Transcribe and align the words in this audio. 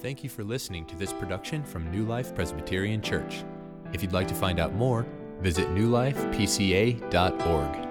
Thank 0.00 0.24
you 0.24 0.30
for 0.30 0.42
listening 0.44 0.86
to 0.86 0.96
this 0.96 1.12
production 1.12 1.62
from 1.62 1.90
New 1.90 2.06
Life 2.06 2.34
Presbyterian 2.34 3.02
Church. 3.02 3.44
If 3.92 4.00
you'd 4.00 4.14
like 4.14 4.28
to 4.28 4.34
find 4.34 4.58
out 4.58 4.72
more, 4.72 5.04
visit 5.40 5.68
newlifepca.org. 5.74 7.02
Open 7.02 7.84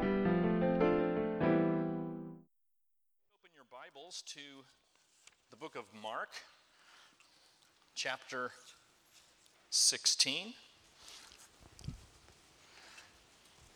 your 3.53 3.65
Bibles 3.71 4.23
to 4.25 4.39
the 5.51 5.55
book 5.55 5.75
of 5.75 5.83
Mark, 6.01 6.29
chapter 7.93 8.49
16. 9.69 10.55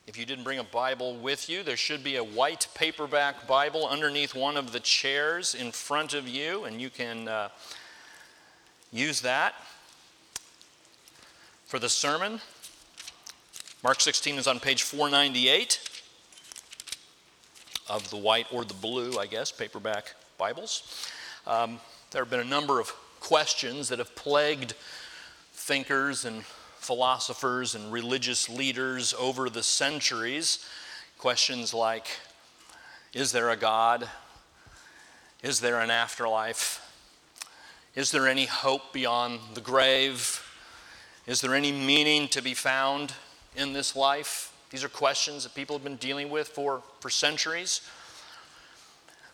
If 0.07 0.17
you 0.17 0.25
didn't 0.25 0.43
bring 0.43 0.57
a 0.57 0.63
Bible 0.63 1.17
with 1.17 1.47
you, 1.47 1.61
there 1.61 1.77
should 1.77 2.03
be 2.03 2.15
a 2.15 2.23
white 2.23 2.67
paperback 2.73 3.45
Bible 3.45 3.87
underneath 3.87 4.33
one 4.33 4.57
of 4.57 4.71
the 4.71 4.79
chairs 4.79 5.53
in 5.53 5.71
front 5.71 6.15
of 6.15 6.27
you, 6.27 6.63
and 6.63 6.81
you 6.81 6.89
can 6.89 7.27
uh, 7.27 7.49
use 8.93 9.21
that 9.21 9.55
for 11.65 11.79
the 11.79 11.89
sermon. 11.89 12.39
Mark 13.83 13.99
16 13.99 14.37
is 14.37 14.47
on 14.47 14.59
page 14.59 14.83
498 14.83 15.89
of 17.89 18.09
the 18.11 18.17
white 18.17 18.45
or 18.51 18.63
the 18.63 18.75
blue, 18.75 19.17
I 19.17 19.25
guess, 19.25 19.51
paperback 19.51 20.13
Bibles. 20.37 21.09
Um, 21.47 21.79
there 22.11 22.21
have 22.21 22.29
been 22.29 22.39
a 22.39 22.45
number 22.45 22.79
of 22.79 22.89
questions 23.19 23.89
that 23.89 23.97
have 23.97 24.15
plagued 24.15 24.75
thinkers 25.53 26.23
and 26.23 26.45
philosophers 26.77 27.73
and 27.73 27.91
religious 27.91 28.47
leaders 28.47 29.13
over 29.19 29.49
the 29.49 29.63
centuries. 29.63 30.65
Questions 31.17 31.73
like 31.73 32.07
Is 33.13 33.31
there 33.31 33.49
a 33.49 33.57
God? 33.57 34.07
Is 35.41 35.59
there 35.61 35.79
an 35.79 35.89
afterlife? 35.89 36.82
Is 37.95 38.09
there 38.09 38.27
any 38.27 38.45
hope 38.45 38.91
beyond 38.91 39.39
the 39.53 39.61
grave? 39.61 40.43
Is 41.27 41.41
there 41.41 41.53
any 41.53 41.71
meaning 41.71 42.27
to 42.29 42.41
be 42.41 42.55
found 42.55 43.13
in 43.55 43.73
this 43.73 43.95
life? 43.95 44.51
These 44.71 44.83
are 44.83 44.89
questions 44.89 45.43
that 45.43 45.53
people 45.53 45.75
have 45.75 45.83
been 45.83 45.97
dealing 45.97 46.31
with 46.31 46.47
for, 46.47 46.81
for 46.99 47.11
centuries. 47.11 47.81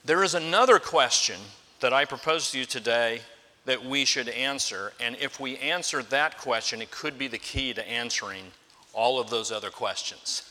There 0.03 0.23
is 0.23 0.35
another 0.35 0.77
question 0.77 1.39
that 1.79 1.93
I 1.93 2.03
propose 2.03 2.51
to 2.51 2.59
you 2.59 2.65
today 2.65 3.21
that 3.63 3.85
we 3.85 4.03
should 4.03 4.27
answer, 4.27 4.91
and 4.99 5.15
if 5.21 5.39
we 5.39 5.57
answer 5.57 6.03
that 6.03 6.37
question, 6.37 6.81
it 6.81 6.91
could 6.91 7.17
be 7.17 7.27
the 7.27 7.37
key 7.37 7.73
to 7.73 7.87
answering 7.87 8.45
all 8.91 9.19
of 9.19 9.29
those 9.29 9.51
other 9.51 9.69
questions. 9.69 10.43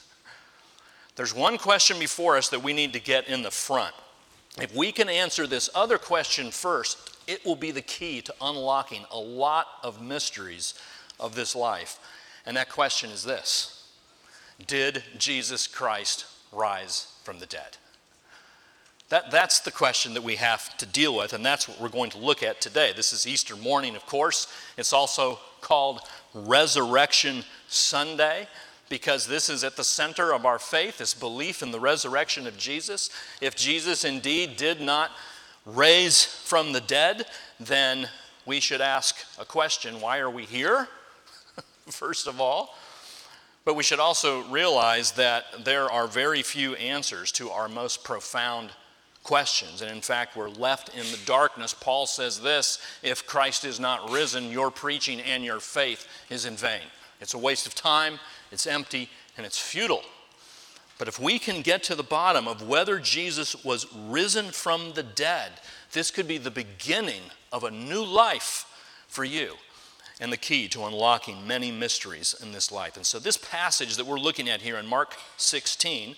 There's 1.17 1.35
one 1.35 1.59
question 1.59 1.99
before 1.99 2.39
us 2.39 2.49
that 2.49 2.63
we 2.63 2.73
need 2.73 2.93
to 2.95 3.01
get 3.01 3.29
in 3.29 3.43
the 3.43 3.51
front. 3.51 3.95
If 4.59 4.75
we 4.75 4.93
can 4.93 5.09
answer 5.09 5.47
this 5.47 5.69
other 5.75 5.99
question 5.99 6.51
first, 6.51 7.18
it 7.29 7.45
will 7.45 7.55
be 7.55 7.71
the 7.71 7.83
key 7.83 8.21
to 8.23 8.35
unlocking 8.41 9.05
a 9.13 9.19
lot 9.19 9.67
of 9.85 10.03
mysteries 10.03 10.75
of 11.21 11.37
this 11.37 11.55
life. 11.55 12.01
And 12.45 12.57
that 12.57 12.71
question 12.71 13.11
is 13.11 13.23
this 13.23 13.87
Did 14.67 15.05
Jesus 15.19 15.69
Christ 15.69 16.27
rise 16.51 17.13
from 17.23 17.39
the 17.39 17.47
dead? 17.47 17.77
That, 19.11 19.31
that's 19.31 19.61
the 19.61 19.71
question 19.71 20.13
that 20.15 20.23
we 20.23 20.37
have 20.37 20.77
to 20.79 20.87
deal 20.87 21.17
with, 21.17 21.33
and 21.33 21.45
that's 21.45 21.67
what 21.67 21.81
we're 21.81 21.89
going 21.89 22.11
to 22.11 22.19
look 22.19 22.43
at 22.43 22.61
today. 22.61 22.93
This 22.95 23.13
is 23.13 23.27
Easter 23.27 23.57
morning, 23.57 23.97
of 23.97 24.05
course. 24.05 24.53
It's 24.77 24.93
also 24.93 25.39
called 25.63 26.01
Resurrection 26.35 27.43
Sunday 27.69 28.49
because 28.91 29.27
this 29.27 29.49
is 29.49 29.65
at 29.65 29.77
the 29.77 29.85
center 29.85 30.33
of 30.33 30.45
our 30.45 30.59
faith, 30.59 30.99
this 30.99 31.15
belief 31.15 31.63
in 31.63 31.71
the 31.71 31.81
resurrection 31.81 32.47
of 32.47 32.59
Jesus. 32.59 33.09
If 33.41 33.57
Jesus 33.57 34.05
indeed 34.05 34.57
did 34.57 34.81
not 34.81 35.11
raise 35.75 36.25
from 36.25 36.73
the 36.73 36.81
dead, 36.81 37.27
then 37.61 38.09
we 38.47 38.61
should 38.61 38.81
ask 38.81 39.17
a 39.39 39.45
question 39.45 40.01
why 40.01 40.19
are 40.19 40.31
we 40.31 40.45
here? 40.45 40.89
First 41.87 42.27
of 42.27 42.41
all. 42.41 42.75
But 43.65 43.75
we 43.75 43.83
should 43.83 44.01
also 44.01 44.45
realize 44.45 45.13
that 45.13 45.65
there 45.65 45.91
are 45.91 46.07
very 46.07 46.43
few 46.43 46.75
answers 46.77 47.31
to 47.33 47.51
our 47.51 47.69
most 47.69 48.03
profound 48.03 48.71
questions. 49.23 49.83
And 49.83 49.91
in 49.91 50.01
fact, 50.01 50.37
we're 50.37 50.49
left 50.49 50.97
in 50.97 51.05
the 51.11 51.19
darkness. 51.27 51.75
Paul 51.75 52.07
says 52.07 52.41
this 52.41 52.79
if 53.03 53.27
Christ 53.27 53.67
is 53.67 53.79
not 53.79 54.11
risen, 54.11 54.51
your 54.51 54.71
preaching 54.71 55.21
and 55.21 55.45
your 55.45 55.61
faith 55.61 56.09
is 56.31 56.47
in 56.47 56.57
vain. 56.57 56.81
It's 57.21 57.35
a 57.35 57.39
waste 57.39 57.67
of 57.67 57.75
time, 57.75 58.21
it's 58.51 58.67
empty, 58.67 59.11
and 59.37 59.45
it's 59.45 59.59
futile. 59.59 60.03
But 60.99 61.07
if 61.07 61.21
we 61.21 61.39
can 61.39 61.63
get 61.63 61.85
to 61.85 61.95
the 61.95 62.03
bottom 62.03 62.49
of 62.49 62.67
whether 62.67 62.99
Jesus 62.99 63.65
was 63.65 63.87
risen 63.95 64.47
from 64.47 64.93
the 64.95 65.05
dead, 65.05 65.53
this 65.93 66.11
could 66.11 66.27
be 66.27 66.39
the 66.39 66.51
beginning 66.51 67.23
of 67.53 67.63
a 67.63 67.71
new 67.71 68.05
life 68.05 68.67
for 69.07 69.25
you 69.25 69.55
and 70.21 70.33
the 70.33 70.37
key 70.37 70.67
to 70.69 70.85
unlocking 70.85 71.47
many 71.47 71.71
mysteries 71.71 72.35
in 72.43 72.51
this 72.51 72.73
life. 72.73 72.97
And 72.97 73.07
so, 73.07 73.21
this 73.21 73.37
passage 73.37 73.97
that 73.97 74.07
we're 74.07 74.19
looking 74.19 74.49
at 74.49 74.61
here 74.61 74.77
in 74.77 74.87
Mark 74.87 75.17
16 75.37 76.17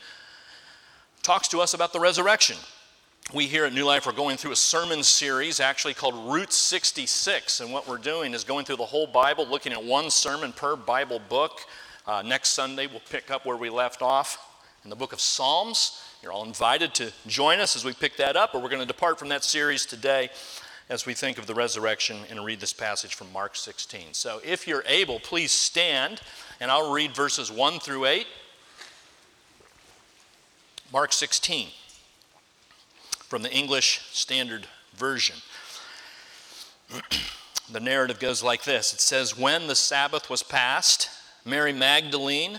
talks 1.23 1.49
to 1.49 1.61
us 1.61 1.75
about 1.75 1.93
the 1.93 2.01
resurrection. 2.01 2.57
We 3.35 3.47
here 3.47 3.67
at 3.67 3.75
New 3.75 3.85
Life 3.85 4.07
are 4.07 4.13
going 4.13 4.39
through 4.39 4.53
a 4.53 4.57
sermon 4.57 5.03
series 5.03 5.61
actually 5.61 5.95
called 5.95 6.33
Route 6.33 6.55
66. 6.55 7.61
And 7.61 7.71
what 7.71 7.87
we're 7.87 7.99
doing 7.99 8.33
is 8.33 8.43
going 8.43 8.65
through 8.65 8.79
the 8.79 8.87
whole 8.87 9.07
Bible, 9.07 9.47
looking 9.47 9.73
at 9.73 9.85
one 9.85 10.11
sermon 10.11 10.53
per 10.53 10.75
Bible 10.75 11.21
book. 11.29 11.61
Uh, 12.07 12.23
next 12.23 12.51
Sunday, 12.51 12.87
we'll 12.87 13.03
pick 13.11 13.31
up 13.31 13.45
where 13.45 13.59
we 13.59 13.69
left 13.69 14.01
off 14.01 14.50
in 14.85 14.91
the 14.91 14.97
book 14.97 15.13
of 15.13 15.21
Psalms. 15.21 16.03
You're 16.23 16.33
all 16.33 16.45
invited 16.45 16.95
to 16.95 17.13
join 17.27 17.61
us 17.61 17.77
as 17.77 17.85
we 17.85 17.93
pick 17.93 18.17
that 18.17 18.37
up, 18.37 18.55
or 18.55 18.61
we're 18.61 18.69
going 18.69 18.81
to 18.81 18.87
depart 18.87 19.19
from 19.19 19.29
that 19.29 19.45
series 19.45 19.87
today 19.87 20.31
as 20.89 21.07
we 21.07 21.15
think 21.15 21.39
of 21.39 21.47
the 21.47 21.55
resurrection 21.55 22.19
and 22.31 22.45
read 22.45 22.61
this 22.61 22.73
passage 22.73 23.15
from 23.15 23.33
Mark 23.33 23.57
16. 23.57 24.13
So 24.13 24.41
if 24.45 24.67
you're 24.67 24.85
able, 24.87 25.21
please 25.21 25.53
stand, 25.53 26.21
and 26.61 26.71
I'll 26.71 26.93
read 26.93 27.15
verses 27.15 27.51
1 27.51 27.81
through 27.81 28.07
8. 28.07 28.27
Mark 30.93 31.13
16 31.13 31.69
from 33.29 33.43
the 33.43 33.53
English 33.53 34.01
Standard 34.11 34.67
Version. 34.97 35.37
the 37.71 37.79
narrative 37.79 38.19
goes 38.19 38.43
like 38.43 38.65
this 38.65 38.93
It 38.93 39.01
says, 39.01 39.39
When 39.39 39.69
the 39.69 39.77
Sabbath 39.77 40.29
was 40.29 40.43
past, 40.43 41.09
Mary 41.45 41.73
Magdalene 41.73 42.59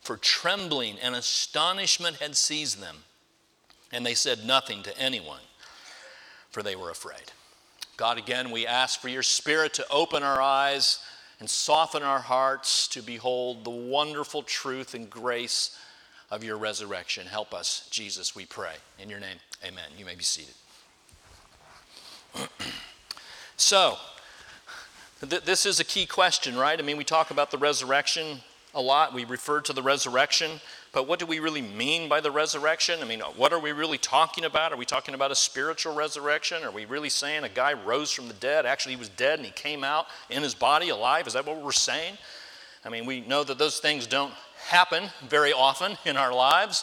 for 0.00 0.16
trembling 0.16 0.96
and 1.02 1.14
astonishment 1.14 2.16
had 2.16 2.36
seized 2.36 2.80
them. 2.80 2.96
And 3.92 4.06
they 4.06 4.14
said 4.14 4.46
nothing 4.46 4.82
to 4.84 4.98
anyone, 4.98 5.40
for 6.50 6.62
they 6.62 6.76
were 6.76 6.90
afraid. 6.90 7.32
God, 7.96 8.18
again, 8.18 8.50
we 8.50 8.66
ask 8.66 9.00
for 9.00 9.08
your 9.08 9.22
Spirit 9.22 9.74
to 9.74 9.86
open 9.90 10.22
our 10.22 10.40
eyes 10.40 11.00
and 11.38 11.50
soften 11.50 12.02
our 12.02 12.20
hearts 12.20 12.86
to 12.88 13.02
behold 13.02 13.64
the 13.64 13.70
wonderful 13.70 14.42
truth 14.42 14.94
and 14.94 15.10
grace 15.10 15.76
of 16.30 16.44
your 16.44 16.56
resurrection. 16.56 17.26
Help 17.26 17.52
us, 17.52 17.88
Jesus, 17.90 18.36
we 18.36 18.46
pray. 18.46 18.74
In 18.98 19.10
your 19.10 19.20
name, 19.20 19.38
amen. 19.64 19.84
You 19.98 20.04
may 20.04 20.14
be 20.14 20.22
seated. 20.22 20.54
so, 23.56 23.96
th- 25.28 25.42
this 25.42 25.66
is 25.66 25.80
a 25.80 25.84
key 25.84 26.06
question, 26.06 26.56
right? 26.56 26.78
I 26.78 26.82
mean, 26.82 26.96
we 26.96 27.04
talk 27.04 27.30
about 27.30 27.50
the 27.50 27.58
resurrection 27.58 28.40
a 28.74 28.80
lot. 28.80 29.14
We 29.14 29.24
refer 29.24 29.60
to 29.62 29.72
the 29.72 29.82
resurrection 29.82 30.60
But 30.92 31.06
what 31.06 31.20
do 31.20 31.26
we 31.26 31.38
really 31.38 31.62
mean 31.62 32.08
by 32.08 32.20
the 32.20 32.32
resurrection? 32.32 32.98
I 33.00 33.04
mean, 33.04 33.20
what 33.20 33.52
are 33.52 33.60
we 33.60 33.70
really 33.70 33.98
talking 33.98 34.44
about? 34.44 34.72
Are 34.72 34.76
we 34.76 34.84
talking 34.84 35.14
about 35.14 35.30
a 35.30 35.36
spiritual 35.36 35.94
resurrection? 35.94 36.64
Are 36.64 36.72
we 36.72 36.84
really 36.84 37.10
saying 37.10 37.44
a 37.44 37.48
guy 37.48 37.74
rose 37.74 38.10
from 38.10 38.26
the 38.26 38.34
dead? 38.34 38.66
Actually, 38.66 38.94
he 38.94 38.98
was 38.98 39.08
dead 39.10 39.38
and 39.38 39.46
he 39.46 39.52
came 39.52 39.84
out 39.84 40.06
in 40.30 40.42
his 40.42 40.54
body 40.54 40.88
alive? 40.88 41.28
Is 41.28 41.34
that 41.34 41.46
what 41.46 41.62
we're 41.62 41.70
saying? 41.70 42.18
I 42.84 42.88
mean, 42.88 43.06
we 43.06 43.20
know 43.20 43.44
that 43.44 43.58
those 43.58 43.78
things 43.78 44.06
don't 44.06 44.32
happen 44.68 45.04
very 45.28 45.52
often 45.52 45.96
in 46.04 46.16
our 46.16 46.34
lives. 46.34 46.82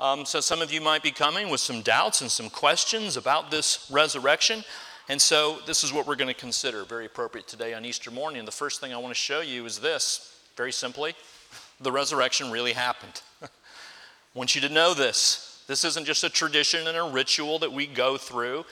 Um, 0.00 0.26
so 0.26 0.40
some 0.40 0.60
of 0.60 0.72
you 0.72 0.80
might 0.80 1.02
be 1.02 1.10
coming 1.10 1.48
with 1.48 1.60
some 1.60 1.80
doubts 1.80 2.20
and 2.20 2.30
some 2.30 2.50
questions 2.50 3.16
about 3.16 3.50
this 3.50 3.88
resurrection. 3.90 4.64
And 5.08 5.20
so 5.20 5.58
this 5.66 5.82
is 5.82 5.92
what 5.92 6.06
we're 6.06 6.16
going 6.16 6.32
to 6.32 6.40
consider 6.40 6.84
very 6.84 7.06
appropriate 7.06 7.48
today 7.48 7.72
on 7.72 7.86
Easter 7.86 8.10
morning. 8.10 8.44
The 8.44 8.52
first 8.52 8.80
thing 8.80 8.92
I 8.92 8.98
want 8.98 9.10
to 9.10 9.20
show 9.20 9.40
you 9.40 9.64
is 9.64 9.78
this 9.78 10.39
very 10.60 10.72
simply 10.72 11.14
the 11.80 11.90
resurrection 11.90 12.50
really 12.50 12.74
happened. 12.74 13.22
I 13.42 13.46
want 14.34 14.54
you 14.54 14.60
to 14.60 14.68
know 14.68 14.92
this. 14.92 15.64
This 15.66 15.86
isn't 15.86 16.04
just 16.04 16.22
a 16.22 16.28
tradition 16.28 16.86
and 16.86 16.98
a 16.98 17.02
ritual 17.02 17.58
that 17.60 17.72
we 17.72 17.86
go 17.86 18.18
through 18.18 18.66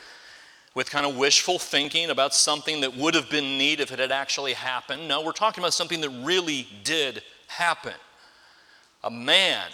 with 0.75 0.91
kind 0.91 1.07
of 1.07 1.17
wishful 1.17 1.59
thinking 1.59 2.11
about 2.11 2.35
something 2.35 2.83
that 2.83 2.95
would 2.95 3.15
have 3.15 3.31
been 3.31 3.57
neat 3.57 3.81
if 3.81 3.91
it 3.91 3.99
had 3.99 4.13
actually 4.13 4.53
happened. 4.53 5.09
No, 5.09 5.23
we're 5.23 5.33
talking 5.33 5.65
about 5.65 5.73
something 5.73 6.03
that 6.03 6.11
really 6.11 6.69
did 6.85 7.23
happen. 7.47 7.95
A 9.03 9.11
man 9.11 9.71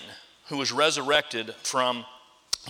who 0.46 0.58
was 0.58 0.70
resurrected 0.70 1.52
from 1.64 2.04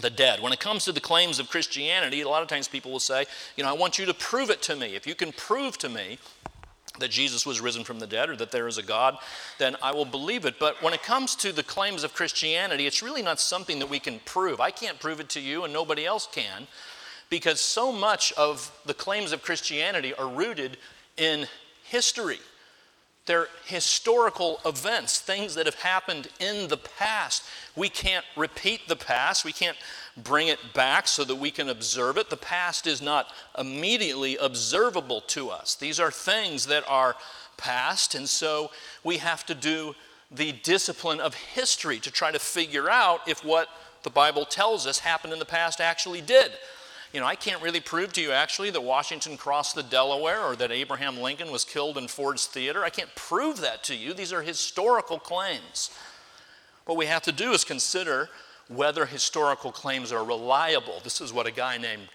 the 0.00 0.08
dead. 0.08 0.40
When 0.40 0.54
it 0.54 0.58
comes 0.58 0.86
to 0.86 0.92
the 0.92 1.00
claims 1.00 1.38
of 1.38 1.50
Christianity, 1.50 2.22
a 2.22 2.28
lot 2.30 2.40
of 2.40 2.48
times 2.48 2.66
people 2.66 2.90
will 2.90 2.98
say, 2.98 3.26
you 3.58 3.62
know, 3.62 3.68
I 3.68 3.74
want 3.74 3.98
you 3.98 4.06
to 4.06 4.14
prove 4.14 4.48
it 4.48 4.62
to 4.62 4.74
me. 4.74 4.94
If 4.94 5.06
you 5.06 5.14
can 5.14 5.32
prove 5.32 5.76
to 5.78 5.90
me 5.90 6.18
that 7.00 7.10
Jesus 7.10 7.44
was 7.44 7.60
risen 7.60 7.82
from 7.82 7.98
the 7.98 8.06
dead 8.06 8.30
or 8.30 8.36
that 8.36 8.52
there 8.52 8.68
is 8.68 8.78
a 8.78 8.82
God, 8.82 9.16
then 9.58 9.76
I 9.82 9.92
will 9.92 10.04
believe 10.04 10.44
it. 10.44 10.58
But 10.60 10.80
when 10.82 10.94
it 10.94 11.02
comes 11.02 11.34
to 11.36 11.52
the 11.52 11.62
claims 11.62 12.04
of 12.04 12.14
Christianity, 12.14 12.86
it's 12.86 13.02
really 13.02 13.22
not 13.22 13.40
something 13.40 13.80
that 13.80 13.90
we 13.90 13.98
can 13.98 14.20
prove. 14.24 14.60
I 14.60 14.70
can't 14.70 15.00
prove 15.00 15.18
it 15.18 15.28
to 15.30 15.40
you, 15.40 15.64
and 15.64 15.72
nobody 15.72 16.06
else 16.06 16.28
can, 16.30 16.68
because 17.30 17.60
so 17.60 17.90
much 17.90 18.32
of 18.34 18.70
the 18.86 18.94
claims 18.94 19.32
of 19.32 19.42
Christianity 19.42 20.14
are 20.14 20.28
rooted 20.28 20.76
in 21.16 21.46
history. 21.82 22.38
They're 23.26 23.48
historical 23.64 24.60
events, 24.66 25.18
things 25.18 25.54
that 25.54 25.64
have 25.64 25.76
happened 25.76 26.28
in 26.40 26.68
the 26.68 26.76
past. 26.76 27.44
We 27.74 27.88
can't 27.88 28.24
repeat 28.36 28.86
the 28.86 28.96
past. 28.96 29.46
We 29.46 29.52
can't 29.52 29.78
bring 30.16 30.48
it 30.48 30.58
back 30.74 31.08
so 31.08 31.24
that 31.24 31.36
we 31.36 31.50
can 31.50 31.70
observe 31.70 32.18
it. 32.18 32.28
The 32.28 32.36
past 32.36 32.86
is 32.86 33.00
not 33.00 33.32
immediately 33.58 34.36
observable 34.36 35.22
to 35.22 35.48
us. 35.48 35.74
These 35.74 35.98
are 35.98 36.10
things 36.10 36.66
that 36.66 36.84
are 36.86 37.16
past, 37.56 38.14
and 38.14 38.28
so 38.28 38.70
we 39.02 39.18
have 39.18 39.46
to 39.46 39.54
do 39.54 39.94
the 40.30 40.52
discipline 40.62 41.20
of 41.20 41.34
history 41.34 41.98
to 42.00 42.10
try 42.10 42.30
to 42.30 42.38
figure 42.38 42.90
out 42.90 43.26
if 43.26 43.42
what 43.44 43.68
the 44.02 44.10
Bible 44.10 44.44
tells 44.44 44.86
us 44.86 44.98
happened 44.98 45.32
in 45.32 45.38
the 45.38 45.44
past 45.46 45.80
actually 45.80 46.20
did. 46.20 46.52
You 47.14 47.20
know, 47.20 47.26
I 47.26 47.36
can't 47.36 47.62
really 47.62 47.78
prove 47.78 48.12
to 48.14 48.20
you 48.20 48.32
actually 48.32 48.70
that 48.70 48.82
Washington 48.82 49.36
crossed 49.36 49.76
the 49.76 49.84
Delaware 49.84 50.42
or 50.42 50.56
that 50.56 50.72
Abraham 50.72 51.16
Lincoln 51.16 51.52
was 51.52 51.64
killed 51.64 51.96
in 51.96 52.08
Ford's 52.08 52.48
Theater. 52.48 52.82
I 52.82 52.90
can't 52.90 53.14
prove 53.14 53.60
that 53.60 53.84
to 53.84 53.94
you. 53.94 54.12
These 54.12 54.32
are 54.32 54.42
historical 54.42 55.20
claims. 55.20 55.90
What 56.86 56.98
we 56.98 57.06
have 57.06 57.22
to 57.22 57.30
do 57.30 57.52
is 57.52 57.62
consider 57.62 58.30
whether 58.66 59.06
historical 59.06 59.70
claims 59.70 60.10
are 60.10 60.24
reliable. 60.24 61.00
This 61.04 61.20
is 61.20 61.32
what 61.32 61.46
a 61.46 61.52
guy 61.52 61.78
named 61.78 62.08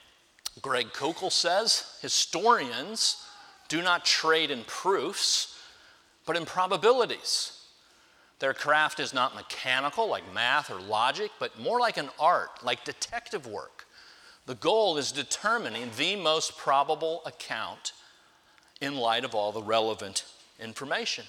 Greg 0.61 0.87
Koukl 0.87 1.31
says. 1.31 1.97
Historians 2.01 3.23
do 3.69 3.81
not 3.81 4.03
trade 4.03 4.51
in 4.51 4.65
proofs, 4.65 5.57
but 6.25 6.35
in 6.35 6.43
probabilities. 6.43 7.53
Their 8.39 8.53
craft 8.53 8.99
is 8.99 9.13
not 9.13 9.33
mechanical 9.33 10.09
like 10.09 10.33
math 10.33 10.69
or 10.69 10.81
logic, 10.81 11.31
but 11.39 11.57
more 11.57 11.79
like 11.79 11.95
an 11.95 12.09
art, 12.19 12.49
like 12.65 12.83
detective 12.83 13.47
work. 13.47 13.85
The 14.49 14.55
goal 14.55 14.97
is 14.97 15.11
determining 15.11 15.91
the 15.95 16.15
most 16.15 16.57
probable 16.57 17.21
account 17.23 17.93
in 18.81 18.97
light 18.97 19.23
of 19.23 19.35
all 19.35 19.51
the 19.51 19.61
relevant 19.61 20.25
information. 20.59 21.25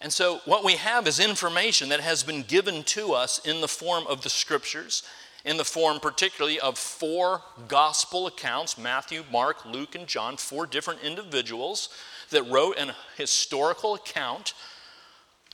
And 0.00 0.12
so, 0.12 0.40
what 0.44 0.64
we 0.64 0.72
have 0.72 1.06
is 1.06 1.20
information 1.20 1.90
that 1.90 2.00
has 2.00 2.24
been 2.24 2.42
given 2.42 2.82
to 2.86 3.12
us 3.12 3.38
in 3.46 3.60
the 3.60 3.68
form 3.68 4.04
of 4.08 4.22
the 4.22 4.30
scriptures, 4.30 5.04
in 5.44 5.58
the 5.58 5.64
form 5.64 6.00
particularly 6.00 6.58
of 6.58 6.76
four 6.76 7.42
gospel 7.68 8.26
accounts 8.26 8.76
Matthew, 8.76 9.22
Mark, 9.30 9.64
Luke, 9.64 9.94
and 9.94 10.08
John, 10.08 10.36
four 10.36 10.66
different 10.66 11.02
individuals 11.04 11.88
that 12.30 12.42
wrote 12.50 12.78
an 12.78 12.94
historical 13.16 13.94
account 13.94 14.54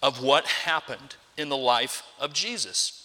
of 0.02 0.22
what 0.22 0.46
happened 0.46 1.16
in 1.36 1.50
the 1.50 1.58
life 1.58 2.04
of 2.18 2.32
Jesus. 2.32 3.03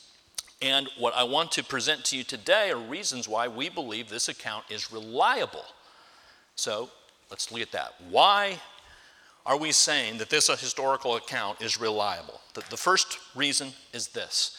And 0.61 0.89
what 0.97 1.13
I 1.15 1.23
want 1.23 1.51
to 1.53 1.63
present 1.63 2.03
to 2.05 2.17
you 2.17 2.23
today 2.23 2.71
are 2.71 2.77
reasons 2.77 3.29
why 3.29 3.47
we 3.47 3.69
believe 3.69 4.09
this 4.09 4.27
account 4.27 4.65
is 4.69 4.91
reliable. 4.91 5.65
So 6.55 6.89
let's 7.29 7.51
look 7.51 7.61
at 7.61 7.71
that. 7.71 7.93
Why 8.09 8.59
are 9.45 9.57
we 9.57 9.71
saying 9.71 10.17
that 10.17 10.29
this 10.29 10.47
historical 10.47 11.15
account 11.15 11.61
is 11.61 11.79
reliable? 11.79 12.41
The, 12.53 12.75
first 12.75 13.19
reason 13.35 13.69
is 13.93 14.09
this 14.09 14.57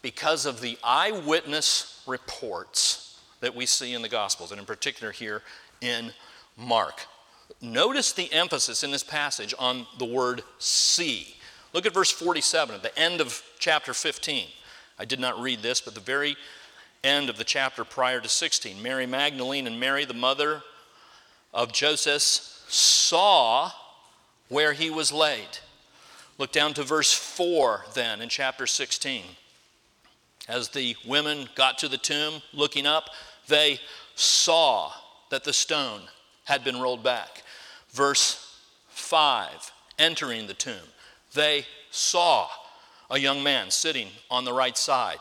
because 0.00 0.46
of 0.46 0.60
the 0.60 0.78
eyewitness 0.82 2.02
reports 2.06 3.20
that 3.40 3.54
we 3.54 3.66
see 3.66 3.92
in 3.92 4.00
the 4.00 4.08
Gospels, 4.08 4.50
and 4.50 4.58
in 4.58 4.66
particular 4.66 5.12
here 5.12 5.42
in 5.82 6.10
Mark. 6.56 7.02
Notice 7.60 8.12
the 8.12 8.32
emphasis 8.32 8.82
in 8.82 8.90
this 8.90 9.04
passage 9.04 9.54
on 9.58 9.86
the 9.98 10.04
word 10.06 10.42
see. 10.58 11.36
Look 11.74 11.84
at 11.84 11.92
verse 11.92 12.10
47 12.10 12.76
at 12.76 12.82
the 12.82 12.98
end 12.98 13.20
of 13.20 13.42
chapter 13.58 13.92
15. 13.92 14.46
I 14.98 15.04
did 15.04 15.20
not 15.20 15.40
read 15.40 15.62
this, 15.62 15.80
but 15.80 15.94
the 15.94 16.00
very 16.00 16.36
end 17.02 17.28
of 17.28 17.36
the 17.36 17.44
chapter 17.44 17.84
prior 17.84 18.20
to 18.20 18.28
16, 18.28 18.82
Mary 18.82 19.06
Magdalene 19.06 19.66
and 19.66 19.78
Mary, 19.78 20.04
the 20.04 20.14
mother 20.14 20.62
of 21.52 21.72
Joseph, 21.72 22.20
saw 22.68 23.70
where 24.48 24.72
he 24.72 24.90
was 24.90 25.12
laid. 25.12 25.58
Look 26.38 26.52
down 26.52 26.74
to 26.74 26.82
verse 26.82 27.12
4 27.12 27.86
then 27.94 28.20
in 28.20 28.28
chapter 28.28 28.66
16. 28.66 29.24
As 30.48 30.70
the 30.70 30.96
women 31.06 31.48
got 31.54 31.78
to 31.78 31.88
the 31.88 31.98
tomb, 31.98 32.42
looking 32.52 32.86
up, 32.86 33.10
they 33.48 33.80
saw 34.14 34.92
that 35.30 35.44
the 35.44 35.52
stone 35.52 36.02
had 36.44 36.64
been 36.64 36.80
rolled 36.80 37.02
back. 37.02 37.42
Verse 37.90 38.60
5, 38.88 39.72
entering 39.98 40.46
the 40.46 40.54
tomb, 40.54 40.88
they 41.32 41.66
saw 41.90 42.48
a 43.10 43.18
young 43.18 43.42
man 43.42 43.70
sitting 43.70 44.08
on 44.30 44.44
the 44.44 44.52
right 44.52 44.76
side. 44.76 45.18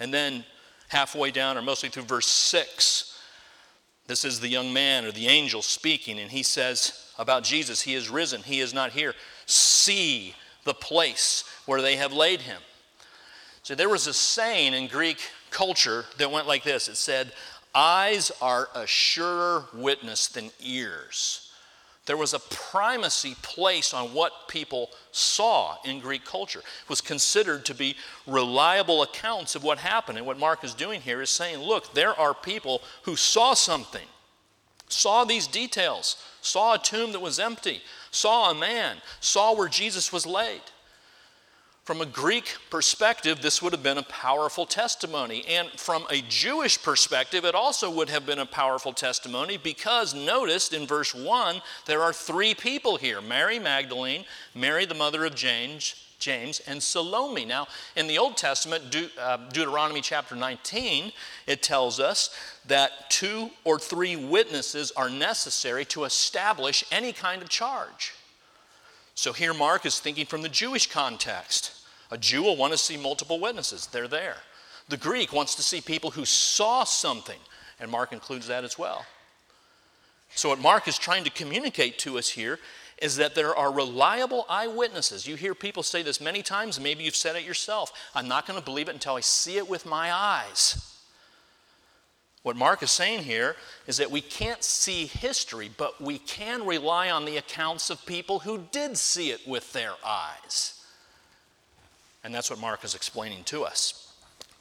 And 0.00 0.12
then 0.12 0.44
halfway 0.88 1.30
down, 1.30 1.58
or 1.58 1.62
mostly 1.62 1.88
through 1.88 2.04
verse 2.04 2.28
6, 2.28 3.20
this 4.06 4.24
is 4.24 4.40
the 4.40 4.48
young 4.48 4.72
man 4.72 5.04
or 5.04 5.12
the 5.12 5.28
angel 5.28 5.60
speaking, 5.60 6.18
and 6.18 6.30
he 6.30 6.42
says 6.42 7.12
about 7.18 7.44
Jesus, 7.44 7.82
He 7.82 7.94
is 7.94 8.08
risen, 8.08 8.42
He 8.42 8.60
is 8.60 8.72
not 8.72 8.92
here. 8.92 9.14
See 9.46 10.34
the 10.64 10.74
place 10.74 11.44
where 11.66 11.82
they 11.82 11.96
have 11.96 12.12
laid 12.12 12.40
him. 12.40 12.60
So 13.62 13.74
there 13.74 13.88
was 13.88 14.06
a 14.06 14.14
saying 14.14 14.74
in 14.74 14.86
Greek 14.86 15.18
culture 15.50 16.04
that 16.16 16.30
went 16.30 16.46
like 16.46 16.62
this 16.62 16.88
it 16.88 16.96
said, 16.96 17.32
Eyes 17.74 18.32
are 18.40 18.68
a 18.74 18.86
surer 18.86 19.66
witness 19.74 20.28
than 20.28 20.50
ears. 20.60 21.47
There 22.08 22.16
was 22.16 22.32
a 22.32 22.38
primacy 22.38 23.36
placed 23.42 23.92
on 23.92 24.14
what 24.14 24.48
people 24.48 24.88
saw 25.12 25.76
in 25.84 26.00
Greek 26.00 26.24
culture. 26.24 26.60
It 26.60 26.88
was 26.88 27.02
considered 27.02 27.66
to 27.66 27.74
be 27.74 27.96
reliable 28.26 29.02
accounts 29.02 29.54
of 29.54 29.62
what 29.62 29.76
happened. 29.76 30.16
And 30.16 30.26
what 30.26 30.38
Mark 30.38 30.64
is 30.64 30.72
doing 30.72 31.02
here 31.02 31.20
is 31.20 31.28
saying, 31.28 31.58
look, 31.58 31.92
there 31.92 32.18
are 32.18 32.32
people 32.32 32.80
who 33.02 33.14
saw 33.14 33.52
something, 33.52 34.06
saw 34.88 35.24
these 35.24 35.46
details, 35.46 36.16
saw 36.40 36.76
a 36.76 36.78
tomb 36.78 37.12
that 37.12 37.20
was 37.20 37.38
empty, 37.38 37.82
saw 38.10 38.50
a 38.50 38.54
man, 38.54 38.96
saw 39.20 39.54
where 39.54 39.68
Jesus 39.68 40.10
was 40.10 40.24
laid. 40.24 40.62
From 41.88 42.02
a 42.02 42.04
Greek 42.04 42.54
perspective, 42.68 43.40
this 43.40 43.62
would 43.62 43.72
have 43.72 43.82
been 43.82 43.96
a 43.96 44.02
powerful 44.02 44.66
testimony. 44.66 45.42
And 45.48 45.70
from 45.70 46.04
a 46.10 46.20
Jewish 46.20 46.82
perspective, 46.82 47.46
it 47.46 47.54
also 47.54 47.90
would 47.90 48.10
have 48.10 48.26
been 48.26 48.40
a 48.40 48.44
powerful 48.44 48.92
testimony 48.92 49.56
because 49.56 50.12
noticed 50.12 50.74
in 50.74 50.86
verse 50.86 51.14
1, 51.14 51.62
there 51.86 52.02
are 52.02 52.12
three 52.12 52.54
people 52.54 52.98
here 52.98 53.22
Mary 53.22 53.58
Magdalene, 53.58 54.26
Mary, 54.54 54.84
the 54.84 54.94
mother 54.94 55.24
of 55.24 55.34
James, 55.34 55.94
James, 56.18 56.60
and 56.66 56.82
Salome. 56.82 57.46
Now, 57.46 57.68
in 57.96 58.06
the 58.06 58.18
Old 58.18 58.36
Testament, 58.36 58.90
De- 58.90 59.10
uh, 59.18 59.38
Deuteronomy 59.50 60.02
chapter 60.02 60.36
19, 60.36 61.10
it 61.46 61.62
tells 61.62 62.00
us 62.00 62.36
that 62.66 63.08
two 63.08 63.48
or 63.64 63.78
three 63.78 64.14
witnesses 64.14 64.92
are 64.94 65.08
necessary 65.08 65.86
to 65.86 66.04
establish 66.04 66.84
any 66.92 67.14
kind 67.14 67.40
of 67.40 67.48
charge. 67.48 68.12
So 69.14 69.32
here 69.32 69.54
Mark 69.54 69.86
is 69.86 69.98
thinking 69.98 70.26
from 70.26 70.42
the 70.42 70.50
Jewish 70.50 70.86
context. 70.86 71.77
A 72.10 72.18
Jew 72.18 72.42
will 72.42 72.56
want 72.56 72.72
to 72.72 72.78
see 72.78 72.96
multiple 72.96 73.38
witnesses, 73.38 73.86
they're 73.86 74.08
there. 74.08 74.36
The 74.88 74.96
Greek 74.96 75.32
wants 75.32 75.54
to 75.56 75.62
see 75.62 75.80
people 75.80 76.10
who 76.10 76.24
saw 76.24 76.84
something, 76.84 77.38
and 77.78 77.90
Mark 77.90 78.12
includes 78.12 78.46
that 78.48 78.64
as 78.64 78.78
well. 78.78 79.04
So, 80.34 80.50
what 80.50 80.60
Mark 80.60 80.88
is 80.88 80.98
trying 80.98 81.24
to 81.24 81.30
communicate 81.30 81.98
to 82.00 82.18
us 82.18 82.30
here 82.30 82.58
is 83.00 83.16
that 83.16 83.34
there 83.34 83.54
are 83.54 83.72
reliable 83.72 84.44
eyewitnesses. 84.48 85.26
You 85.26 85.36
hear 85.36 85.54
people 85.54 85.82
say 85.82 86.02
this 86.02 86.20
many 86.20 86.42
times, 86.42 86.80
maybe 86.80 87.04
you've 87.04 87.16
said 87.16 87.36
it 87.36 87.44
yourself. 87.44 87.92
I'm 88.14 88.28
not 88.28 88.46
going 88.46 88.58
to 88.58 88.64
believe 88.64 88.88
it 88.88 88.94
until 88.94 89.14
I 89.14 89.20
see 89.20 89.56
it 89.56 89.68
with 89.68 89.86
my 89.86 90.12
eyes. 90.12 90.84
What 92.42 92.56
Mark 92.56 92.82
is 92.82 92.90
saying 92.90 93.24
here 93.24 93.56
is 93.86 93.98
that 93.98 94.10
we 94.10 94.20
can't 94.20 94.64
see 94.64 95.06
history, 95.06 95.70
but 95.76 96.00
we 96.00 96.18
can 96.18 96.64
rely 96.64 97.10
on 97.10 97.24
the 97.24 97.36
accounts 97.36 97.90
of 97.90 98.04
people 98.06 98.40
who 98.40 98.64
did 98.72 98.96
see 98.96 99.30
it 99.30 99.46
with 99.46 99.72
their 99.72 99.92
eyes. 100.04 100.77
And 102.24 102.34
that's 102.34 102.50
what 102.50 102.60
Mark 102.60 102.84
is 102.84 102.94
explaining 102.94 103.44
to 103.44 103.64
us. 103.64 104.12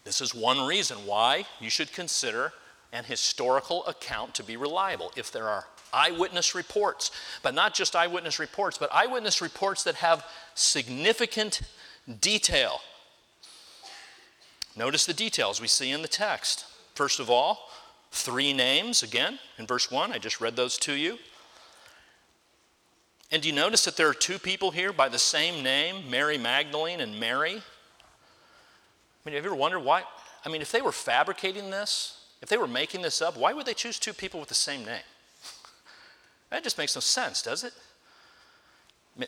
This 0.04 0.22
is 0.22 0.34
one 0.34 0.66
reason 0.66 0.98
why 1.06 1.46
you 1.60 1.70
should 1.70 1.92
consider 1.92 2.54
an 2.94 3.04
historical 3.04 3.86
account 3.88 4.34
to 4.36 4.44
be 4.44 4.56
reliable. 4.56 5.12
If 5.16 5.32
there 5.32 5.50
are 5.50 5.66
eyewitness 5.92 6.56
reports, 6.56 7.12
but 7.44 7.54
not 7.54 7.74
just 7.74 7.96
eyewitness 7.96 8.40
reports, 8.40 8.78
but 8.78 8.94
eyewitness 8.94 9.42
reports 9.42 9.84
that 9.84 9.96
have 9.96 10.26
significant 10.56 11.62
detail. 12.22 12.80
Notice 14.76 15.06
the 15.06 15.14
details 15.14 15.60
we 15.60 15.68
see 15.68 15.92
in 15.92 16.02
the 16.02 16.08
text. 16.08 16.66
First 16.96 17.20
of 17.20 17.30
all, 17.30 17.70
three 18.12 18.54
names 18.54 19.04
again 19.04 19.40
in 19.58 19.66
verse 19.66 19.92
1. 19.92 20.12
I 20.12 20.18
just 20.18 20.40
read 20.40 20.56
those 20.56 20.78
to 20.80 20.94
you. 20.94 21.18
And 23.32 23.42
do 23.42 23.50
you 23.50 23.56
notice 23.56 23.84
that 23.86 23.98
there 23.98 24.08
are 24.08 24.14
two 24.14 24.40
people 24.40 24.72
here 24.72 24.94
by 24.94 25.10
the 25.10 25.20
same 25.20 25.64
name, 25.64 26.10
Mary 26.10 26.38
Magdalene 26.38 27.02
and 27.02 27.20
Mary? 27.20 27.56
I 27.56 29.30
mean, 29.30 29.36
have 29.36 29.44
you 29.44 29.50
ever 29.50 29.56
wondered 29.56 29.82
why? 29.82 30.04
I 30.46 30.50
mean, 30.50 30.62
if 30.62 30.72
they 30.72 30.82
were 30.82 30.94
fabricating 30.94 31.70
this, 31.70 32.24
if 32.42 32.48
they 32.48 32.58
were 32.58 32.68
making 32.68 33.02
this 33.02 33.22
up, 33.22 33.36
why 33.36 33.52
would 33.52 33.66
they 33.66 33.74
choose 33.74 34.00
two 34.00 34.14
people 34.14 34.40
with 34.40 34.50
the 34.50 34.56
same 34.56 34.86
name? 34.86 35.02
That 36.50 36.64
just 36.64 36.78
makes 36.78 36.96
no 36.96 37.02
sense, 37.02 37.42
does 37.42 37.66
it? 37.66 37.74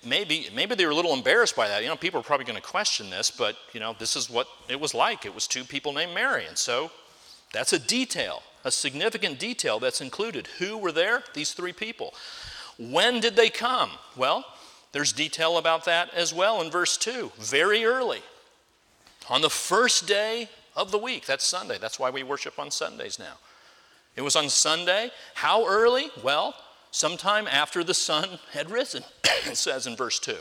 Maybe, 0.05 0.47
maybe 0.55 0.75
they 0.75 0.85
were 0.85 0.91
a 0.91 0.95
little 0.95 1.13
embarrassed 1.13 1.53
by 1.53 1.67
that. 1.67 1.81
You 1.81 1.89
know, 1.89 1.97
people 1.97 2.21
are 2.21 2.23
probably 2.23 2.45
going 2.45 2.55
to 2.55 2.65
question 2.65 3.09
this, 3.09 3.29
but, 3.29 3.57
you 3.73 3.81
know, 3.81 3.93
this 3.99 4.15
is 4.15 4.29
what 4.29 4.47
it 4.69 4.79
was 4.79 4.93
like. 4.93 5.25
It 5.25 5.35
was 5.35 5.45
two 5.45 5.65
people 5.65 5.91
named 5.91 6.13
Mary. 6.13 6.45
And 6.45 6.57
so 6.57 6.91
that's 7.51 7.73
a 7.73 7.79
detail, 7.79 8.43
a 8.63 8.71
significant 8.71 9.37
detail 9.37 9.79
that's 9.79 9.99
included. 9.99 10.47
Who 10.59 10.77
were 10.77 10.93
there? 10.93 11.23
These 11.33 11.51
three 11.51 11.73
people. 11.73 12.13
When 12.79 13.19
did 13.19 13.35
they 13.35 13.49
come? 13.49 13.91
Well, 14.15 14.45
there's 14.93 15.11
detail 15.11 15.57
about 15.57 15.85
that 15.85 16.13
as 16.13 16.33
well 16.33 16.61
in 16.61 16.71
verse 16.71 16.97
2. 16.97 17.33
Very 17.37 17.83
early. 17.83 18.21
On 19.29 19.41
the 19.41 19.49
first 19.49 20.07
day 20.07 20.49
of 20.75 20.91
the 20.91 20.97
week. 20.97 21.25
That's 21.25 21.45
Sunday. 21.45 21.77
That's 21.77 21.99
why 21.99 22.09
we 22.09 22.23
worship 22.23 22.57
on 22.57 22.71
Sundays 22.71 23.19
now. 23.19 23.33
It 24.15 24.21
was 24.21 24.35
on 24.35 24.49
Sunday. 24.49 25.11
How 25.35 25.67
early? 25.67 26.09
Well, 26.23 26.55
sometime 26.91 27.47
after 27.47 27.83
the 27.83 27.93
sun 27.93 28.39
had 28.51 28.71
risen, 28.71 29.03
it 29.45 29.57
says 29.57 29.85
in 29.85 29.95
verse 29.95 30.19
2. 30.19 30.35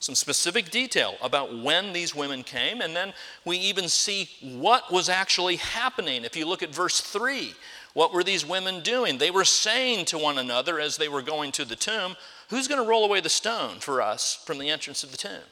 Some 0.00 0.14
specific 0.14 0.70
detail 0.70 1.16
about 1.22 1.62
when 1.62 1.92
these 1.92 2.14
women 2.14 2.42
came, 2.42 2.80
and 2.80 2.96
then 2.96 3.12
we 3.44 3.58
even 3.58 3.86
see 3.86 4.30
what 4.40 4.90
was 4.90 5.10
actually 5.10 5.56
happening. 5.56 6.24
If 6.24 6.36
you 6.36 6.46
look 6.46 6.62
at 6.62 6.74
verse 6.74 7.02
3, 7.02 7.52
what 7.94 8.12
were 8.12 8.22
these 8.22 8.46
women 8.46 8.82
doing? 8.82 9.18
They 9.18 9.30
were 9.30 9.44
saying 9.44 10.06
to 10.06 10.18
one 10.18 10.38
another 10.38 10.78
as 10.78 10.96
they 10.96 11.08
were 11.08 11.22
going 11.22 11.52
to 11.52 11.64
the 11.64 11.76
tomb, 11.76 12.16
Who's 12.50 12.66
going 12.66 12.82
to 12.82 12.88
roll 12.88 13.04
away 13.04 13.20
the 13.20 13.28
stone 13.28 13.78
for 13.78 14.02
us 14.02 14.34
from 14.44 14.58
the 14.58 14.70
entrance 14.70 15.04
of 15.04 15.12
the 15.12 15.16
tomb? 15.16 15.42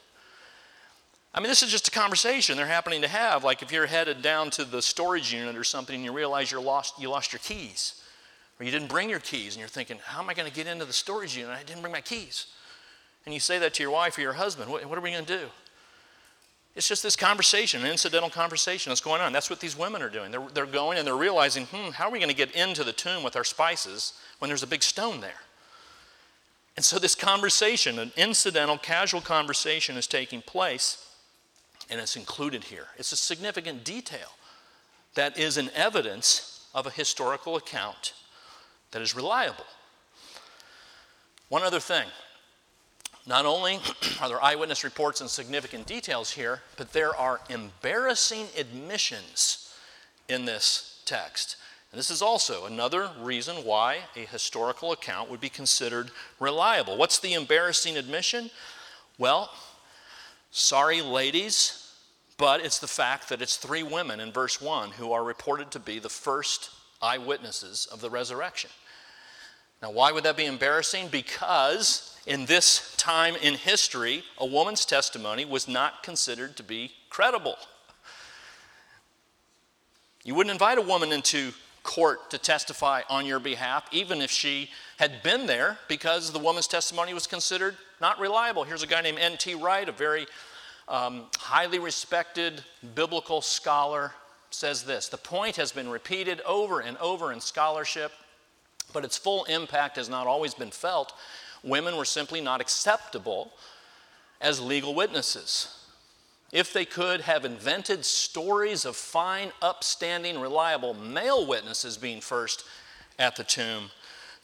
I 1.32 1.38
mean, 1.38 1.48
this 1.48 1.62
is 1.62 1.70
just 1.70 1.86
a 1.86 1.92
conversation 1.92 2.56
they're 2.56 2.66
happening 2.66 3.02
to 3.02 3.08
have. 3.08 3.44
Like 3.44 3.62
if 3.62 3.70
you're 3.70 3.86
headed 3.86 4.20
down 4.20 4.50
to 4.50 4.64
the 4.64 4.82
storage 4.82 5.32
unit 5.32 5.56
or 5.56 5.62
something 5.62 5.94
and 5.94 6.04
you 6.04 6.12
realize 6.12 6.50
you 6.50 6.60
lost, 6.60 7.00
you 7.00 7.08
lost 7.08 7.32
your 7.32 7.38
keys 7.38 8.02
or 8.58 8.64
you 8.64 8.72
didn't 8.72 8.88
bring 8.88 9.08
your 9.08 9.20
keys 9.20 9.54
and 9.54 9.60
you're 9.60 9.68
thinking, 9.68 9.98
how 10.02 10.20
am 10.20 10.28
I 10.28 10.34
going 10.34 10.48
to 10.48 10.54
get 10.54 10.66
into 10.66 10.84
the 10.84 10.92
storage 10.92 11.36
unit? 11.36 11.56
I 11.56 11.62
didn't 11.62 11.82
bring 11.82 11.92
my 11.92 12.00
keys. 12.00 12.46
And 13.24 13.32
you 13.32 13.38
say 13.38 13.60
that 13.60 13.74
to 13.74 13.82
your 13.84 13.92
wife 13.92 14.18
or 14.18 14.22
your 14.22 14.32
husband, 14.32 14.68
what, 14.68 14.84
what 14.86 14.98
are 14.98 15.00
we 15.00 15.12
going 15.12 15.24
to 15.24 15.38
do? 15.38 15.46
It's 16.78 16.86
just 16.86 17.02
this 17.02 17.16
conversation, 17.16 17.80
an 17.80 17.90
incidental 17.90 18.30
conversation 18.30 18.90
that's 18.90 19.00
going 19.00 19.20
on. 19.20 19.32
That's 19.32 19.50
what 19.50 19.58
these 19.58 19.76
women 19.76 20.00
are 20.00 20.08
doing. 20.08 20.30
They're, 20.30 20.46
they're 20.54 20.64
going 20.64 20.96
and 20.96 21.04
they're 21.04 21.16
realizing, 21.16 21.66
hmm, 21.66 21.90
how 21.90 22.06
are 22.06 22.12
we 22.12 22.20
going 22.20 22.30
to 22.30 22.36
get 22.36 22.52
into 22.52 22.84
the 22.84 22.92
tomb 22.92 23.24
with 23.24 23.34
our 23.34 23.42
spices 23.42 24.12
when 24.38 24.48
there's 24.48 24.62
a 24.62 24.68
big 24.68 24.84
stone 24.84 25.20
there? 25.20 25.40
And 26.76 26.84
so 26.84 27.00
this 27.00 27.16
conversation, 27.16 27.98
an 27.98 28.12
incidental, 28.16 28.78
casual 28.78 29.20
conversation, 29.20 29.96
is 29.96 30.06
taking 30.06 30.40
place, 30.40 31.04
and 31.90 32.00
it's 32.00 32.14
included 32.14 32.62
here. 32.62 32.86
It's 32.96 33.10
a 33.10 33.16
significant 33.16 33.82
detail 33.82 34.28
that 35.16 35.36
is 35.36 35.56
an 35.56 35.70
evidence 35.74 36.68
of 36.76 36.86
a 36.86 36.90
historical 36.90 37.56
account 37.56 38.12
that 38.92 39.02
is 39.02 39.16
reliable. 39.16 39.66
One 41.48 41.64
other 41.64 41.80
thing 41.80 42.06
not 43.28 43.44
only 43.44 43.78
are 44.20 44.28
there 44.28 44.42
eyewitness 44.42 44.82
reports 44.82 45.20
and 45.20 45.30
significant 45.30 45.86
details 45.86 46.32
here, 46.32 46.62
but 46.76 46.92
there 46.92 47.14
are 47.14 47.40
embarrassing 47.50 48.46
admissions 48.56 49.74
in 50.28 50.46
this 50.46 51.02
text. 51.04 51.56
And 51.92 51.98
this 51.98 52.10
is 52.10 52.22
also 52.22 52.66
another 52.66 53.10
reason 53.20 53.56
why 53.56 53.98
a 54.16 54.20
historical 54.20 54.92
account 54.92 55.30
would 55.30 55.40
be 55.40 55.48
considered 55.48 56.10
reliable. 56.40 56.96
What's 56.96 57.18
the 57.18 57.34
embarrassing 57.34 57.96
admission? 57.96 58.50
Well, 59.18 59.50
sorry, 60.50 61.00
ladies, 61.00 61.92
but 62.36 62.64
it's 62.64 62.78
the 62.78 62.86
fact 62.86 63.28
that 63.28 63.42
it's 63.42 63.56
three 63.56 63.82
women 63.82 64.20
in 64.20 64.32
verse 64.32 64.60
1 64.60 64.92
who 64.92 65.12
are 65.12 65.24
reported 65.24 65.70
to 65.72 65.78
be 65.78 65.98
the 65.98 66.08
first 66.08 66.70
eyewitnesses 67.00 67.88
of 67.90 68.00
the 68.00 68.10
resurrection. 68.10 68.70
Now, 69.82 69.90
why 69.90 70.12
would 70.12 70.24
that 70.24 70.36
be 70.36 70.46
embarrassing? 70.46 71.08
Because 71.08 72.07
in 72.28 72.44
this 72.44 72.94
time 72.98 73.34
in 73.36 73.54
history, 73.54 74.22
a 74.36 74.44
woman's 74.44 74.84
testimony 74.84 75.46
was 75.46 75.66
not 75.66 76.02
considered 76.02 76.56
to 76.58 76.62
be 76.62 76.92
credible. 77.08 77.56
You 80.24 80.34
wouldn't 80.34 80.52
invite 80.52 80.76
a 80.76 80.82
woman 80.82 81.10
into 81.10 81.52
court 81.84 82.30
to 82.30 82.36
testify 82.36 83.00
on 83.08 83.24
your 83.24 83.40
behalf, 83.40 83.86
even 83.92 84.20
if 84.20 84.30
she 84.30 84.68
had 84.98 85.22
been 85.22 85.46
there, 85.46 85.78
because 85.88 86.30
the 86.30 86.38
woman's 86.38 86.68
testimony 86.68 87.14
was 87.14 87.26
considered 87.26 87.78
not 87.98 88.20
reliable. 88.20 88.62
Here's 88.62 88.82
a 88.82 88.86
guy 88.86 89.00
named 89.00 89.18
N.T. 89.18 89.54
Wright, 89.54 89.88
a 89.88 89.92
very 89.92 90.26
um, 90.86 91.24
highly 91.38 91.78
respected 91.78 92.62
biblical 92.94 93.40
scholar 93.40 94.12
says 94.50 94.82
this 94.82 95.08
The 95.08 95.16
point 95.16 95.56
has 95.56 95.72
been 95.72 95.88
repeated 95.88 96.42
over 96.42 96.80
and 96.80 96.98
over 96.98 97.32
in 97.32 97.40
scholarship, 97.40 98.12
but 98.92 99.02
its 99.02 99.16
full 99.16 99.44
impact 99.44 99.96
has 99.96 100.10
not 100.10 100.26
always 100.26 100.52
been 100.52 100.70
felt. 100.70 101.14
Women 101.68 101.96
were 101.96 102.04
simply 102.04 102.40
not 102.40 102.60
acceptable 102.60 103.52
as 104.40 104.60
legal 104.60 104.94
witnesses. 104.94 105.74
If 106.52 106.72
they 106.72 106.84
could 106.84 107.22
have 107.22 107.44
invented 107.44 108.04
stories 108.04 108.84
of 108.84 108.96
fine, 108.96 109.52
upstanding, 109.60 110.40
reliable 110.40 110.94
male 110.94 111.46
witnesses 111.46 111.98
being 111.98 112.20
first 112.20 112.64
at 113.18 113.36
the 113.36 113.44
tomb, 113.44 113.90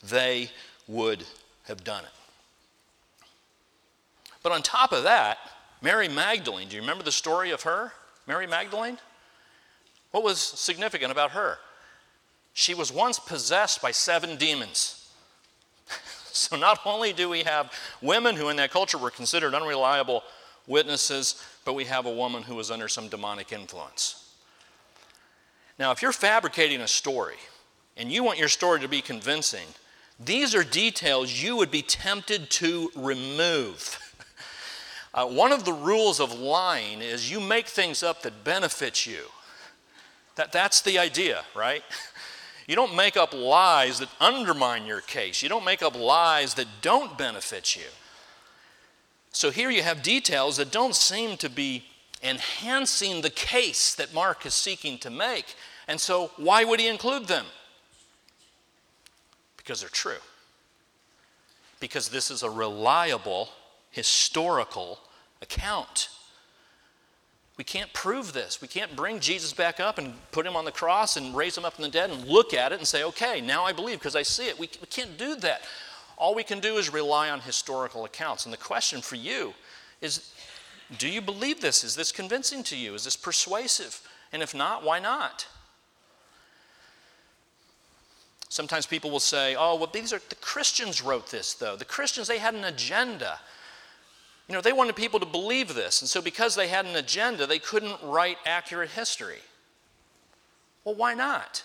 they 0.03 0.51
would 0.87 1.25
have 1.63 1.83
done 1.83 2.03
it. 2.03 2.11
But 4.43 4.51
on 4.51 4.61
top 4.61 4.91
of 4.91 5.03
that, 5.03 5.39
Mary 5.81 6.07
Magdalene, 6.07 6.67
do 6.67 6.75
you 6.75 6.81
remember 6.81 7.03
the 7.03 7.11
story 7.11 7.49
of 7.49 7.63
her? 7.63 7.93
Mary 8.27 8.45
Magdalene? 8.45 8.99
What 10.11 10.23
was 10.23 10.39
significant 10.39 11.11
about 11.11 11.31
her? 11.31 11.57
She 12.53 12.73
was 12.73 12.91
once 12.91 13.17
possessed 13.17 13.81
by 13.81 13.91
seven 13.91 14.37
demons. 14.37 15.04
so 16.49 16.57
not 16.57 16.81
only 16.85 17.13
do 17.13 17.29
we 17.29 17.43
have 17.43 17.71
women 18.01 18.35
who 18.35 18.49
in 18.49 18.57
that 18.57 18.71
culture 18.71 18.97
were 18.97 19.09
considered 19.09 19.53
unreliable 19.53 20.23
witnesses, 20.67 21.41
but 21.63 21.73
we 21.73 21.85
have 21.85 22.05
a 22.05 22.11
woman 22.11 22.43
who 22.43 22.55
was 22.55 22.69
under 22.69 22.87
some 22.87 23.07
demonic 23.07 23.51
influence. 23.53 24.33
Now, 25.79 25.91
if 25.91 26.01
you're 26.01 26.11
fabricating 26.11 26.81
a 26.81 26.87
story 26.87 27.37
and 27.95 28.11
you 28.11 28.23
want 28.23 28.39
your 28.39 28.49
story 28.49 28.79
to 28.81 28.87
be 28.87 29.01
convincing, 29.01 29.67
these 30.19 30.53
are 30.55 30.63
details 30.63 31.31
you 31.31 31.55
would 31.57 31.71
be 31.71 31.81
tempted 31.81 32.49
to 32.51 32.91
remove. 32.95 33.99
Uh, 35.13 35.25
one 35.25 35.53
of 35.53 35.63
the 35.63 35.71
rules 35.71 36.19
of 36.19 36.37
lying 36.37 36.99
is 36.99 37.31
you 37.31 37.39
make 37.39 37.67
things 37.67 38.03
up 38.03 38.21
that 38.21 38.43
benefit 38.43 39.05
you. 39.05 39.21
That, 40.35 40.51
that's 40.51 40.81
the 40.81 40.99
idea, 40.99 41.45
right? 41.55 41.83
You 42.67 42.75
don't 42.75 42.95
make 42.95 43.15
up 43.15 43.33
lies 43.33 43.99
that 43.99 44.09
undermine 44.19 44.85
your 44.85 45.01
case. 45.01 45.43
You 45.43 45.49
don't 45.49 45.65
make 45.65 45.83
up 45.83 45.95
lies 45.95 46.55
that 46.55 46.67
don't 46.81 47.17
benefit 47.17 47.75
you. 47.75 47.85
So 49.31 49.51
here 49.51 49.69
you 49.69 49.83
have 49.83 50.01
details 50.01 50.57
that 50.57 50.71
don't 50.71 50.95
seem 50.95 51.37
to 51.37 51.49
be 51.49 51.85
enhancing 52.23 53.21
the 53.21 53.29
case 53.29 53.93
that 53.95 54.13
Mark 54.13 54.45
is 54.45 54.53
seeking 54.53 54.97
to 54.99 55.09
make. 55.09 55.55
And 55.87 55.99
so 55.99 56.31
why 56.37 56.63
would 56.63 56.79
he 56.79 56.87
include 56.87 57.27
them? 57.27 57.45
Because 59.57 59.81
they're 59.81 59.89
true. 59.89 60.23
Because 61.79 62.09
this 62.09 62.31
is 62.31 62.41
a 62.41 62.49
reliable 62.49 63.49
historical 63.91 64.99
account. 65.41 66.09
We 67.57 67.63
can't 67.63 67.91
prove 67.93 68.33
this. 68.33 68.61
We 68.61 68.67
can't 68.67 68.95
bring 68.95 69.19
Jesus 69.19 69.53
back 69.53 69.79
up 69.79 69.97
and 69.97 70.13
put 70.31 70.45
him 70.45 70.55
on 70.55 70.65
the 70.65 70.71
cross 70.71 71.15
and 71.15 71.35
raise 71.35 71.57
him 71.57 71.63
up 71.63 71.73
from 71.73 71.83
the 71.83 71.89
dead 71.89 72.09
and 72.09 72.27
look 72.27 72.53
at 72.53 72.73
it 72.73 72.79
and 72.79 72.87
say, 72.87 73.03
okay, 73.05 73.39
now 73.39 73.63
I 73.63 73.71
believe 73.71 73.99
because 73.99 74.15
I 74.15 74.23
see 74.23 74.47
it. 74.47 74.59
We, 74.59 74.69
we 74.81 74.87
can't 74.87 75.17
do 75.17 75.35
that. 75.37 75.61
All 76.17 76.35
we 76.35 76.43
can 76.43 76.59
do 76.59 76.77
is 76.77 76.91
rely 76.91 77.29
on 77.29 77.39
historical 77.39 78.03
accounts. 78.03 78.45
And 78.45 78.53
the 78.53 78.57
question 78.57 79.01
for 79.01 79.15
you 79.15 79.53
is 80.01 80.33
do 80.97 81.07
you 81.07 81.21
believe 81.21 81.61
this? 81.61 81.83
Is 81.83 81.95
this 81.95 82.11
convincing 82.11 82.61
to 82.63 82.77
you? 82.77 82.93
Is 82.93 83.05
this 83.05 83.15
persuasive? 83.15 84.01
And 84.31 84.43
if 84.43 84.53
not, 84.53 84.83
why 84.83 84.99
not? 84.99 85.47
Sometimes 88.49 88.85
people 88.85 89.09
will 89.09 89.19
say, 89.19 89.55
oh, 89.55 89.75
well, 89.75 89.89
these 89.91 90.13
are 90.13 90.21
the 90.29 90.35
Christians 90.35 91.01
wrote 91.01 91.31
this, 91.31 91.53
though. 91.53 91.75
The 91.75 91.85
Christians, 91.85 92.27
they 92.27 92.37
had 92.37 92.53
an 92.53 92.65
agenda. 92.65 93.39
You 94.47 94.53
know, 94.53 94.61
they 94.61 94.73
wanted 94.73 94.95
people 94.95 95.19
to 95.19 95.25
believe 95.25 95.73
this. 95.73 96.01
And 96.01 96.09
so, 96.09 96.21
because 96.21 96.55
they 96.55 96.67
had 96.67 96.85
an 96.85 96.95
agenda, 96.95 97.47
they 97.47 97.59
couldn't 97.59 97.97
write 98.03 98.37
accurate 98.45 98.91
history. 98.91 99.39
Well, 100.83 100.95
why 100.95 101.15
not? 101.15 101.63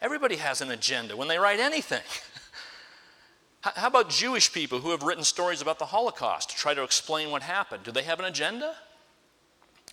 Everybody 0.00 0.36
has 0.36 0.60
an 0.60 0.70
agenda 0.70 1.16
when 1.16 1.26
they 1.26 1.38
write 1.38 1.58
anything. 1.58 2.02
How 3.60 3.88
about 3.88 4.08
Jewish 4.08 4.52
people 4.52 4.78
who 4.78 4.92
have 4.92 5.02
written 5.02 5.24
stories 5.24 5.60
about 5.60 5.80
the 5.80 5.86
Holocaust 5.86 6.50
to 6.50 6.56
try 6.56 6.74
to 6.74 6.84
explain 6.84 7.32
what 7.32 7.42
happened? 7.42 7.82
Do 7.82 7.90
they 7.90 8.04
have 8.04 8.20
an 8.20 8.26
agenda? 8.26 8.76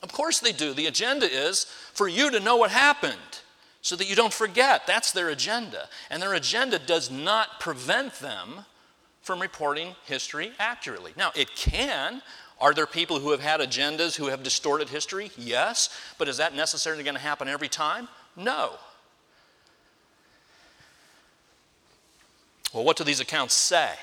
Of 0.04 0.12
course 0.12 0.40
they 0.40 0.52
do. 0.52 0.74
The 0.74 0.86
agenda 0.86 1.26
is 1.26 1.66
for 1.94 2.08
you 2.08 2.30
to 2.30 2.40
know 2.40 2.58
what 2.58 2.70
happened 2.70 3.42
so 3.82 3.96
that 3.96 4.08
you 4.08 4.16
don't 4.16 4.34
forget. 4.34 4.86
That's 4.86 5.12
their 5.12 5.30
agenda. 5.30 5.90
And 6.12 6.22
their 6.22 6.36
agenda 6.36 6.78
does 6.78 7.10
not 7.10 7.60
prevent 7.60 8.14
them 8.16 8.66
from 9.26 9.42
reporting 9.42 9.96
history 10.06 10.52
accurately. 10.60 11.12
Now, 11.18 11.32
it 11.36 11.50
can. 11.56 12.22
Are 12.62 12.76
there 12.76 12.86
people 12.86 13.20
who 13.20 13.32
have 13.32 13.42
had 13.42 13.60
agendas 13.60 14.16
who 14.16 14.28
have 14.28 14.44
distorted 14.44 14.88
history? 14.88 15.32
Yes. 15.36 15.90
But 16.20 16.30
is 16.30 16.38
that 16.38 16.56
necessarily 16.56 17.04
going 17.04 17.16
to 17.16 17.22
happen 17.22 17.48
every 17.48 17.68
time? 17.68 18.08
No. 18.38 18.74
Well, 22.72 22.84
what 22.84 22.98
do 22.98 23.04
these 23.04 23.20
accounts 23.20 23.56
say? 23.56 23.94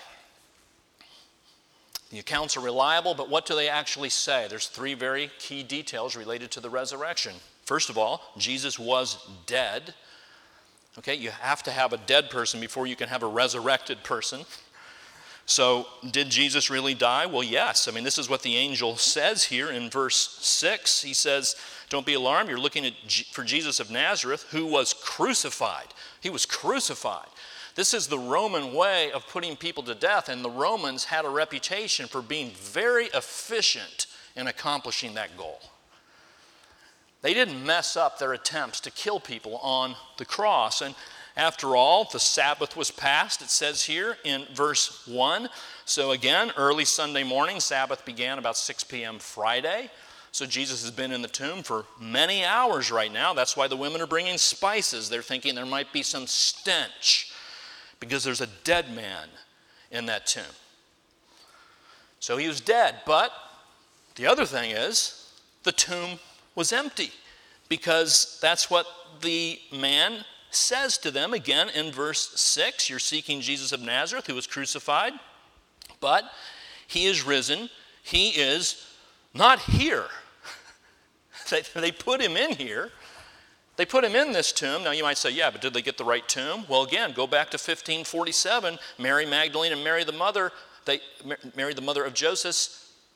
The 2.10 2.18
accounts 2.18 2.56
are 2.56 2.60
reliable, 2.60 3.14
but 3.14 3.30
what 3.30 3.46
do 3.46 3.54
they 3.54 3.68
actually 3.68 4.08
say? 4.08 4.46
There's 4.50 4.66
three 4.66 4.94
very 4.94 5.30
key 5.38 5.62
details 5.62 6.16
related 6.16 6.50
to 6.50 6.60
the 6.60 6.68
resurrection. 6.68 7.34
First 7.64 7.90
of 7.90 7.96
all, 7.96 8.20
Jesus 8.36 8.76
was 8.76 9.24
dead. 9.46 9.94
Okay, 10.98 11.14
you 11.14 11.30
have 11.30 11.62
to 11.62 11.70
have 11.70 11.92
a 11.92 11.96
dead 11.96 12.28
person 12.28 12.60
before 12.60 12.88
you 12.88 12.96
can 12.96 13.08
have 13.08 13.22
a 13.22 13.26
resurrected 13.26 14.02
person. 14.02 14.40
So, 15.44 15.86
did 16.10 16.30
Jesus 16.30 16.70
really 16.70 16.94
die? 16.94 17.26
Well, 17.26 17.42
yes. 17.42 17.88
I 17.88 17.90
mean, 17.90 18.04
this 18.04 18.18
is 18.18 18.28
what 18.28 18.42
the 18.42 18.56
angel 18.56 18.96
says 18.96 19.44
here 19.44 19.70
in 19.70 19.90
verse 19.90 20.38
6. 20.40 21.02
He 21.02 21.12
says, 21.12 21.56
Don't 21.88 22.06
be 22.06 22.14
alarmed. 22.14 22.48
You're 22.48 22.60
looking 22.60 22.84
G- 23.06 23.26
for 23.32 23.42
Jesus 23.42 23.80
of 23.80 23.90
Nazareth, 23.90 24.46
who 24.50 24.66
was 24.66 24.94
crucified. 24.94 25.88
He 26.20 26.30
was 26.30 26.46
crucified. 26.46 27.28
This 27.74 27.92
is 27.92 28.06
the 28.06 28.18
Roman 28.18 28.74
way 28.74 29.10
of 29.12 29.26
putting 29.28 29.56
people 29.56 29.82
to 29.84 29.94
death, 29.94 30.28
and 30.28 30.44
the 30.44 30.50
Romans 30.50 31.04
had 31.04 31.24
a 31.24 31.30
reputation 31.30 32.06
for 32.06 32.22
being 32.22 32.50
very 32.50 33.06
efficient 33.06 34.06
in 34.36 34.46
accomplishing 34.46 35.14
that 35.14 35.36
goal. 35.36 35.60
They 37.22 37.34
didn't 37.34 37.64
mess 37.64 37.96
up 37.96 38.18
their 38.18 38.32
attempts 38.32 38.80
to 38.80 38.90
kill 38.90 39.20
people 39.20 39.56
on 39.58 39.94
the 40.18 40.24
cross. 40.24 40.82
And 40.82 40.94
after 41.36 41.76
all, 41.76 42.04
the 42.04 42.20
Sabbath 42.20 42.76
was 42.76 42.90
passed, 42.90 43.40
it 43.40 43.48
says 43.48 43.84
here 43.84 44.18
in 44.24 44.44
verse 44.52 45.06
1. 45.06 45.48
So 45.86 46.10
again, 46.10 46.52
early 46.56 46.84
Sunday 46.84 47.22
morning, 47.24 47.58
Sabbath 47.58 48.04
began 48.04 48.38
about 48.38 48.56
6 48.56 48.84
p.m. 48.84 49.18
Friday. 49.18 49.90
So 50.30 50.46
Jesus 50.46 50.82
has 50.82 50.90
been 50.90 51.12
in 51.12 51.22
the 51.22 51.28
tomb 51.28 51.62
for 51.62 51.84
many 52.00 52.44
hours 52.44 52.90
right 52.90 53.12
now. 53.12 53.34
That's 53.34 53.56
why 53.56 53.66
the 53.66 53.76
women 53.76 54.00
are 54.00 54.06
bringing 54.06 54.38
spices. 54.38 55.08
They're 55.08 55.22
thinking 55.22 55.54
there 55.54 55.66
might 55.66 55.92
be 55.92 56.02
some 56.02 56.26
stench 56.26 57.32
because 58.00 58.24
there's 58.24 58.40
a 58.40 58.48
dead 58.64 58.94
man 58.94 59.28
in 59.90 60.06
that 60.06 60.26
tomb. 60.26 60.44
So 62.18 62.36
he 62.36 62.48
was 62.48 62.60
dead, 62.60 62.96
but 63.06 63.32
the 64.16 64.26
other 64.26 64.46
thing 64.46 64.70
is 64.70 65.32
the 65.64 65.72
tomb 65.72 66.18
was 66.54 66.72
empty 66.72 67.10
because 67.68 68.38
that's 68.40 68.70
what 68.70 68.86
the 69.22 69.58
man 69.72 70.24
says 70.54 70.98
to 70.98 71.10
them 71.10 71.32
again 71.32 71.68
in 71.68 71.92
verse 71.92 72.38
6 72.40 72.90
You're 72.90 72.98
seeking 72.98 73.40
Jesus 73.40 73.72
of 73.72 73.80
Nazareth 73.80 74.26
who 74.26 74.34
was 74.34 74.46
crucified, 74.46 75.12
but 76.00 76.24
he 76.86 77.06
is 77.06 77.24
risen. 77.24 77.70
He 78.02 78.30
is 78.30 78.86
not 79.34 79.60
here. 79.60 80.06
they, 81.50 81.62
they 81.74 81.92
put 81.92 82.20
him 82.20 82.36
in 82.36 82.56
here 82.56 82.90
they 83.76 83.86
put 83.86 84.04
him 84.04 84.14
in 84.14 84.32
this 84.32 84.52
tomb. 84.52 84.84
Now 84.84 84.90
you 84.90 85.02
might 85.02 85.18
say, 85.18 85.30
yeah, 85.30 85.50
but 85.50 85.60
did 85.60 85.72
they 85.72 85.82
get 85.82 85.96
the 85.96 86.04
right 86.04 86.26
tomb? 86.28 86.64
Well, 86.68 86.82
again, 86.82 87.12
go 87.12 87.26
back 87.26 87.50
to 87.50 87.56
1547. 87.56 88.78
Mary 88.98 89.26
Magdalene 89.26 89.72
and 89.72 89.82
Mary 89.82 90.04
the 90.04 90.12
mother, 90.12 90.52
they, 90.84 91.00
Mary 91.56 91.72
the 91.72 91.80
mother 91.80 92.04
of 92.04 92.12
Joseph, 92.12 92.54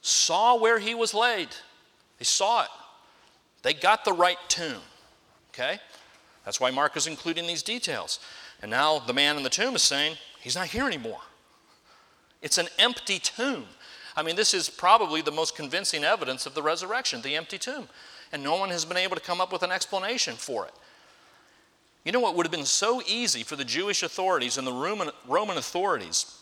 saw 0.00 0.58
where 0.58 0.78
he 0.78 0.94
was 0.94 1.12
laid. 1.12 1.48
They 2.18 2.24
saw 2.24 2.62
it. 2.62 2.70
They 3.62 3.74
got 3.74 4.04
the 4.04 4.12
right 4.12 4.38
tomb. 4.48 4.80
Okay? 5.50 5.78
That's 6.46 6.60
why 6.60 6.70
Mark 6.70 6.96
is 6.96 7.06
including 7.06 7.46
these 7.46 7.62
details. 7.62 8.18
And 8.62 8.70
now 8.70 8.98
the 8.98 9.12
man 9.12 9.36
in 9.36 9.42
the 9.42 9.50
tomb 9.50 9.74
is 9.74 9.82
saying, 9.82 10.16
he's 10.40 10.56
not 10.56 10.68
here 10.68 10.86
anymore. 10.86 11.20
It's 12.40 12.56
an 12.56 12.68
empty 12.78 13.18
tomb. 13.18 13.66
I 14.16 14.22
mean, 14.22 14.36
this 14.36 14.54
is 14.54 14.70
probably 14.70 15.20
the 15.20 15.30
most 15.30 15.54
convincing 15.54 16.02
evidence 16.02 16.46
of 16.46 16.54
the 16.54 16.62
resurrection, 16.62 17.20
the 17.20 17.36
empty 17.36 17.58
tomb 17.58 17.88
and 18.32 18.42
no 18.42 18.56
one 18.56 18.70
has 18.70 18.84
been 18.84 18.96
able 18.96 19.16
to 19.16 19.22
come 19.22 19.40
up 19.40 19.52
with 19.52 19.62
an 19.62 19.72
explanation 19.72 20.34
for 20.34 20.66
it. 20.66 20.74
You 22.04 22.12
know 22.12 22.20
what 22.20 22.36
would 22.36 22.46
have 22.46 22.52
been 22.52 22.64
so 22.64 23.02
easy 23.06 23.42
for 23.42 23.56
the 23.56 23.64
Jewish 23.64 24.02
authorities 24.02 24.58
and 24.58 24.66
the 24.66 24.72
Roman, 25.26 25.56
authorities 25.58 26.38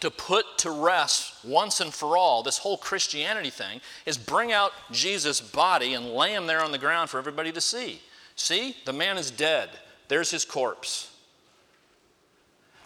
to 0.00 0.10
put 0.10 0.58
to 0.58 0.70
rest 0.70 1.44
once 1.44 1.80
and 1.80 1.94
for 1.94 2.16
all 2.16 2.42
this 2.42 2.58
whole 2.58 2.76
Christianity 2.76 3.50
thing 3.50 3.80
is 4.06 4.18
bring 4.18 4.50
out 4.50 4.72
Jesus' 4.90 5.40
body 5.40 5.94
and 5.94 6.08
lay 6.08 6.34
him 6.34 6.46
there 6.46 6.62
on 6.62 6.72
the 6.72 6.78
ground 6.78 7.10
for 7.10 7.18
everybody 7.18 7.52
to 7.52 7.60
see. 7.60 8.00
See, 8.36 8.76
the 8.84 8.92
man 8.92 9.16
is 9.16 9.30
dead. 9.30 9.70
There's 10.08 10.30
his 10.30 10.44
corpse. 10.44 11.10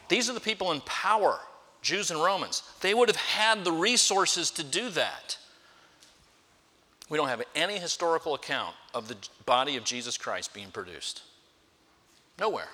These 0.09 0.31
are 0.31 0.35
the 0.35 0.41
people 0.41 0.73
in 0.73 0.81
power, 0.83 1.39
Jews 1.83 2.11
and 2.11 2.23
Romans. 2.23 2.63
They 2.81 2.95
would 2.95 3.09
have 3.09 3.17
had 3.17 3.65
the 3.65 3.73
resources 3.73 4.51
to 4.53 4.65
do 4.65 4.89
that. 4.91 5.37
We 7.11 7.17
don't 7.17 7.29
have 7.29 7.43
any 7.55 7.79
historical 7.79 8.35
account 8.35 8.75
of 8.95 9.09
the 9.09 9.17
body 9.47 9.77
of 9.77 9.85
Jesus 9.85 10.19
Christ 10.19 10.53
being 10.53 10.71
produced. 10.71 11.23
Nowhere. 12.39 12.69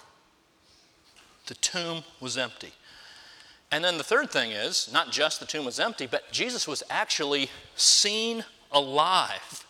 The 1.47 1.55
tomb 1.55 2.03
was 2.21 2.37
empty. 2.37 2.73
And 3.71 3.85
then 3.85 3.99
the 3.99 4.05
third 4.05 4.31
thing 4.31 4.51
is 4.51 4.91
not 4.93 5.11
just 5.11 5.41
the 5.41 5.47
tomb 5.47 5.65
was 5.65 5.81
empty, 5.81 6.07
but 6.07 6.31
Jesus 6.33 6.67
was 6.67 6.83
actually 6.91 7.51
seen 7.77 8.45
alive. 8.71 9.64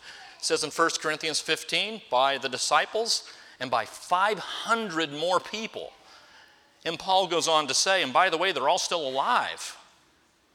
It 0.44 0.48
says 0.48 0.62
in 0.62 0.68
1 0.68 0.90
Corinthians 1.00 1.40
15 1.40 2.02
by 2.10 2.36
the 2.36 2.50
disciples 2.50 3.26
and 3.60 3.70
by 3.70 3.86
500 3.86 5.10
more 5.10 5.40
people. 5.40 5.90
And 6.84 6.98
Paul 6.98 7.28
goes 7.28 7.48
on 7.48 7.66
to 7.68 7.72
say, 7.72 8.02
and 8.02 8.12
by 8.12 8.28
the 8.28 8.36
way, 8.36 8.52
they're 8.52 8.68
all 8.68 8.76
still 8.76 9.08
alive. 9.08 9.74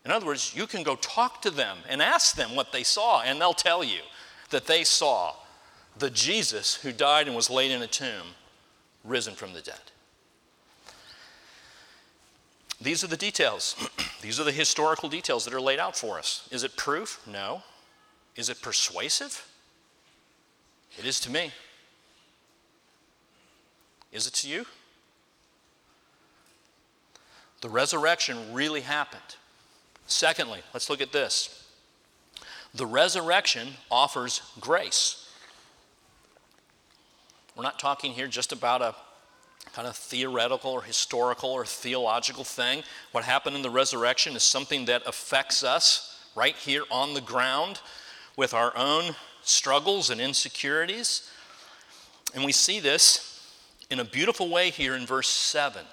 In 0.06 0.12
other 0.12 0.28
words, 0.28 0.54
you 0.56 0.68
can 0.68 0.84
go 0.84 0.96
talk 0.96 1.42
to 1.42 1.50
them 1.50 1.78
and 1.90 2.04
ask 2.04 2.36
them 2.36 2.56
what 2.56 2.72
they 2.72 2.84
saw, 2.84 3.24
and 3.24 3.42
they'll 3.42 3.52
tell 3.52 3.84
you 3.84 4.02
that 4.52 4.68
they 4.68 4.84
saw 4.84 5.34
the 5.98 6.12
Jesus 6.12 6.76
who 6.76 6.92
died 6.92 7.26
and 7.26 7.36
was 7.36 7.50
laid 7.50 7.72
in 7.72 7.82
a 7.82 7.88
tomb 7.88 8.36
risen 9.04 9.34
from 9.34 9.54
the 9.54 9.62
dead. 9.62 9.82
These 12.80 13.04
are 13.04 13.08
the 13.08 13.18
details. 13.18 13.76
These 14.22 14.40
are 14.40 14.44
the 14.44 14.52
historical 14.52 15.10
details 15.10 15.46
that 15.46 15.54
are 15.56 15.60
laid 15.60 15.80
out 15.80 15.98
for 15.98 16.20
us. 16.20 16.48
Is 16.52 16.64
it 16.64 16.78
proof? 16.78 17.20
No. 17.26 17.64
Is 18.36 18.50
it 18.50 18.62
persuasive? 18.62 19.48
It 21.00 21.06
is 21.06 21.22
to 21.22 21.32
me. 21.32 21.52
Is 24.12 24.28
it 24.28 24.34
to 24.34 24.50
you? 24.50 24.66
The 27.62 27.70
resurrection 27.70 28.54
really 28.54 28.82
happened. 28.82 29.22
Secondly, 30.08 30.60
let's 30.74 30.90
look 30.90 31.00
at 31.00 31.14
this. 31.14 31.68
The 32.74 32.86
resurrection 32.86 33.70
offers 33.90 34.42
grace. 34.60 35.32
We're 37.56 37.64
not 37.64 37.80
talking 37.80 38.12
here 38.12 38.28
just 38.28 38.52
about 38.52 38.82
a 38.82 38.94
kind 39.74 39.88
of 39.88 39.96
theoretical 39.96 40.72
or 40.72 40.82
historical 40.82 41.50
or 41.50 41.66
theological 41.66 42.44
thing. 42.44 42.84
What 43.14 43.24
happened 43.24 43.56
in 43.56 43.62
the 43.62 43.70
resurrection 43.70 44.36
is 44.36 44.44
something 44.44 44.86
that 44.86 45.04
affects 45.06 45.64
us 45.64 46.26
right 46.36 46.56
here 46.56 46.84
on 46.92 47.14
the 47.14 47.22
ground 47.22 47.80
with 48.36 48.54
our 48.54 48.76
own 48.76 49.16
struggles 49.44 50.10
and 50.10 50.20
insecurities. 50.20 51.30
And 52.34 52.44
we 52.44 52.52
see 52.52 52.80
this 52.80 53.48
in 53.90 54.00
a 54.00 54.06
beautiful 54.06 54.50
way 54.50 54.70
here 54.70 54.96
in 54.96 55.06
verse 55.06 55.30
7. 55.30 55.84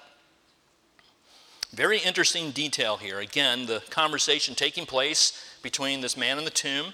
Very 1.73 1.99
interesting 1.99 2.51
detail 2.51 2.97
here. 2.97 3.19
Again, 3.19 3.65
the 3.65 3.81
conversation 3.89 4.55
taking 4.55 4.85
place 4.85 5.57
between 5.61 6.01
this 6.01 6.15
man 6.15 6.37
in 6.37 6.45
the 6.45 6.49
tomb 6.49 6.93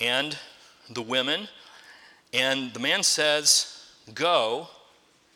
and 0.00 0.38
the 0.88 1.02
women. 1.02 1.48
And 2.32 2.72
the 2.72 2.80
man 2.80 3.02
says, 3.02 3.84
Go, 4.14 4.68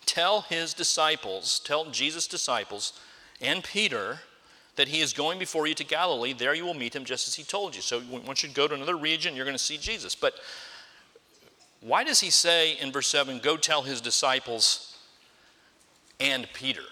tell 0.07 0.43
his 0.43 0.75
disciples, 0.75 1.61
tell 1.61 1.87
Jesus' 1.91 2.27
disciples, 2.27 2.93
and 3.41 3.65
Peter 3.65 4.21
that 4.77 4.89
he 4.89 5.01
is 5.01 5.13
going 5.13 5.39
before 5.39 5.67
you 5.67 5.75
to 5.75 5.85
Galilee. 5.85 6.33
There 6.33 6.55
you 6.55 6.65
will 6.65 6.75
meet 6.75 6.95
him 6.95 7.05
just 7.05 7.29
as 7.29 7.35
he 7.35 7.45
told 7.45 7.77
you. 7.77 7.83
So 7.83 8.03
once 8.27 8.43
you 8.43 8.49
go 8.49 8.67
to 8.67 8.75
another 8.75 8.97
region, 8.97 9.37
you're 9.37 9.45
going 9.45 9.57
to 9.57 9.63
see 9.63 9.77
Jesus. 9.77 10.15
But 10.15 10.35
why 11.81 12.03
does 12.03 12.21
he 12.21 12.31
say 12.31 12.79
in 12.79 12.91
verse 12.91 13.07
7, 13.09 13.39
go 13.39 13.57
tell 13.57 13.83
his 13.83 14.01
disciples 14.01 14.99
and 16.19 16.49
Peter? 16.53 16.83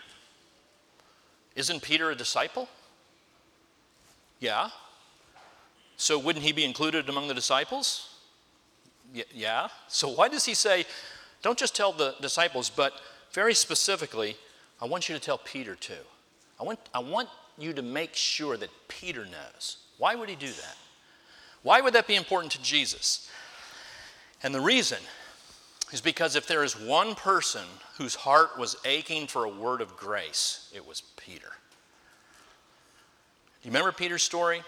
Isn't 1.56 1.82
Peter 1.82 2.10
a 2.10 2.14
disciple? 2.14 2.68
Yeah. 4.38 4.70
So 5.96 6.18
wouldn't 6.18 6.44
he 6.44 6.52
be 6.52 6.64
included 6.64 7.08
among 7.08 7.28
the 7.28 7.34
disciples? 7.34 8.16
Y- 9.14 9.24
yeah. 9.32 9.68
So 9.88 10.08
why 10.08 10.28
does 10.28 10.44
he 10.44 10.54
say, 10.54 10.84
don't 11.42 11.58
just 11.58 11.74
tell 11.74 11.92
the 11.92 12.14
disciples, 12.20 12.70
but 12.70 12.92
very 13.32 13.54
specifically, 13.54 14.36
I 14.80 14.86
want 14.86 15.08
you 15.08 15.14
to 15.14 15.20
tell 15.20 15.38
Peter 15.38 15.74
too. 15.74 15.94
I 16.60 16.64
want, 16.64 16.78
I 16.94 17.00
want 17.00 17.28
you 17.58 17.72
to 17.72 17.82
make 17.82 18.14
sure 18.14 18.56
that 18.56 18.70
Peter 18.88 19.24
knows. 19.24 19.78
Why 19.98 20.14
would 20.14 20.28
he 20.28 20.36
do 20.36 20.48
that? 20.48 20.76
Why 21.62 21.80
would 21.80 21.94
that 21.94 22.06
be 22.06 22.16
important 22.16 22.52
to 22.52 22.62
Jesus? 22.62 23.30
And 24.42 24.54
the 24.54 24.60
reason 24.60 24.98
is 25.92 26.00
because 26.00 26.34
if 26.34 26.46
there 26.46 26.64
is 26.64 26.78
one 26.78 27.14
person 27.14 27.62
whose 27.98 28.14
heart 28.14 28.58
was 28.58 28.76
aching 28.84 29.26
for 29.26 29.44
a 29.44 29.48
word 29.48 29.80
of 29.80 29.96
grace, 29.96 30.70
it 30.74 30.86
was 30.86 31.02
Peter. 31.16 31.52
You 33.62 33.70
remember 33.70 33.92
Peter's 33.92 34.22
story? 34.24 34.62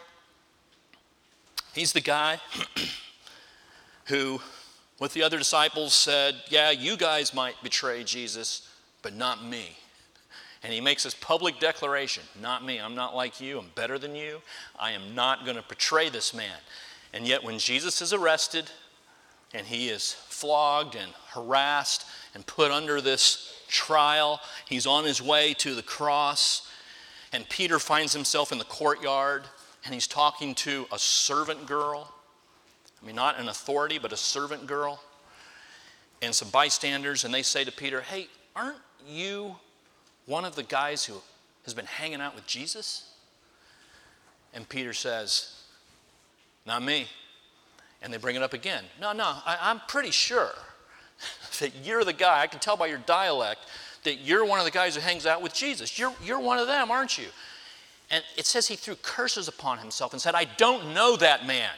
He's 1.75 1.93
the 1.93 2.01
guy 2.01 2.39
who, 4.07 4.41
with 5.01 5.15
the 5.15 5.25
other 5.25 5.39
disciples, 5.39 5.93
said, 5.95 6.37
Yeah, 6.49 6.71
you 6.71 6.97
guys 6.97 7.35
might 7.35 7.61
betray 7.63 8.05
Jesus, 8.05 8.69
but 9.03 9.15
not 9.15 9.45
me. 9.45 9.77
And 10.65 10.73
he 10.73 10.81
makes 10.81 11.03
this 11.03 11.15
public 11.15 11.61
declaration 11.61 12.25
Not 12.41 12.65
me. 12.65 12.81
I'm 12.81 12.95
not 12.95 13.15
like 13.15 13.41
you. 13.41 13.59
I'm 13.59 13.71
better 13.75 13.99
than 13.99 14.17
you. 14.17 14.41
I 14.81 14.93
am 14.93 15.15
not 15.15 15.45
going 15.45 15.59
to 15.59 15.65
betray 15.69 16.09
this 16.09 16.33
man. 16.35 16.57
And 17.13 17.29
yet, 17.29 17.45
when 17.45 17.59
Jesus 17.59 18.03
is 18.03 18.13
arrested 18.13 18.71
and 19.53 19.67
he 19.67 19.91
is 19.91 20.13
flogged 20.13 20.97
and 20.97 21.13
harassed 21.29 22.07
and 22.35 22.45
put 22.47 22.73
under 22.73 23.01
this 23.01 23.63
trial, 23.69 24.41
he's 24.67 24.87
on 24.87 25.05
his 25.05 25.23
way 25.23 25.55
to 25.55 25.75
the 25.75 25.83
cross. 25.83 26.69
And 27.33 27.49
Peter 27.49 27.79
finds 27.79 28.13
himself 28.13 28.51
in 28.51 28.59
the 28.59 28.65
courtyard 28.65 29.45
and 29.85 29.93
he's 29.93 30.07
talking 30.07 30.55
to 30.57 30.87
a 30.91 30.99
servant 30.99 31.67
girl. 31.67 32.11
I 33.03 33.07
mean, 33.07 33.17
not 33.17 33.39
an 33.39 33.49
authority, 33.49 33.99
but 33.99 34.13
a 34.13 34.17
servant 34.17 34.67
girl. 34.67 35.01
And 36.23 36.35
some 36.35 36.49
bystanders, 36.49 37.25
and 37.25 37.35
they 37.35 37.43
say 37.43 37.65
to 37.65 37.73
Peter, 37.73 38.01
Hey, 38.01 38.29
aren't 38.57 38.79
you 39.07 39.57
one 40.27 40.45
of 40.45 40.57
the 40.57 40.63
guys 40.63 41.05
who 41.05 41.15
has 41.65 41.75
been 41.75 41.87
hanging 41.87 42.21
out 42.21 42.35
with 42.35 42.47
Jesus? 42.47 43.11
And 44.53 44.69
Peter 44.69 44.93
says, 44.93 45.63
Not 46.67 46.83
me. 46.83 47.07
And 48.03 48.13
they 48.13 48.19
bring 48.19 48.37
it 48.37 48.43
up 48.43 48.53
again. 48.53 48.85
No, 49.01 49.13
no, 49.13 49.25
I, 49.25 49.59
I'm 49.61 49.81
pretty 49.89 50.11
sure 50.11 50.51
that 51.61 51.73
you're 51.83 52.05
the 52.05 52.13
guy. 52.13 52.43
I 52.43 52.47
can 52.47 52.61
tell 52.61 52.77
by 52.77 52.87
your 52.87 52.99
dialect 52.99 53.61
that 54.05 54.17
you're 54.17 54.45
one 54.45 54.59
of 54.59 54.65
the 54.67 54.71
guys 54.71 54.95
who 54.95 55.01
hangs 55.01 55.27
out 55.27 55.43
with 55.43 55.55
Jesus. 55.55 55.99
You're, 55.99 56.13
you're 56.23 56.41
one 56.41 56.59
of 56.59 56.67
them, 56.67 56.91
aren't 56.91 57.19
you? 57.19 57.27
And 58.11 58.23
it 58.37 58.47
says 58.47 58.69
he 58.69 58.77
threw 58.77 58.97
curses 58.97 59.49
upon 59.49 59.79
himself 59.79 60.13
and 60.13 60.21
said, 60.21 60.35
I 60.35 60.45
don't 60.45 60.93
know 60.95 61.17
that 61.17 61.47
man. 61.47 61.71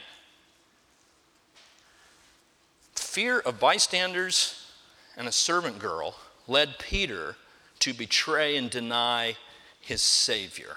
Fear 2.95 3.39
of 3.39 3.59
bystanders 3.59 4.69
and 5.15 5.27
a 5.27 5.31
servant 5.31 5.79
girl 5.79 6.15
led 6.47 6.77
Peter 6.77 7.35
to 7.79 7.93
betray 7.93 8.57
and 8.57 8.69
deny 8.69 9.35
his 9.79 10.01
Savior. 10.01 10.75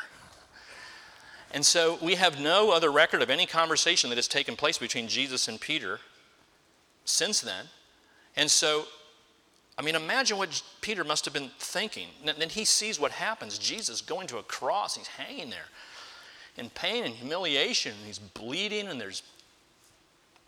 And 1.52 1.66
so 1.66 1.98
we 2.00 2.14
have 2.14 2.40
no 2.40 2.70
other 2.70 2.90
record 2.90 3.22
of 3.22 3.30
any 3.30 3.46
conversation 3.46 4.10
that 4.10 4.16
has 4.16 4.28
taken 4.28 4.54
place 4.54 4.78
between 4.78 5.08
Jesus 5.08 5.48
and 5.48 5.60
Peter 5.60 5.98
since 7.04 7.40
then. 7.40 7.66
And 8.36 8.50
so, 8.50 8.86
I 9.76 9.82
mean, 9.82 9.96
imagine 9.96 10.38
what 10.38 10.62
Peter 10.80 11.02
must 11.02 11.24
have 11.24 11.34
been 11.34 11.50
thinking. 11.58 12.08
And 12.24 12.38
then 12.38 12.50
he 12.50 12.64
sees 12.64 13.00
what 13.00 13.10
happens 13.10 13.58
Jesus 13.58 14.00
going 14.00 14.28
to 14.28 14.38
a 14.38 14.42
cross, 14.42 14.96
he's 14.96 15.08
hanging 15.08 15.50
there 15.50 15.66
in 16.56 16.70
pain 16.70 17.04
and 17.04 17.14
humiliation, 17.14 17.92
and 17.96 18.06
he's 18.06 18.18
bleeding, 18.18 18.86
and 18.88 19.00
there's 19.00 19.22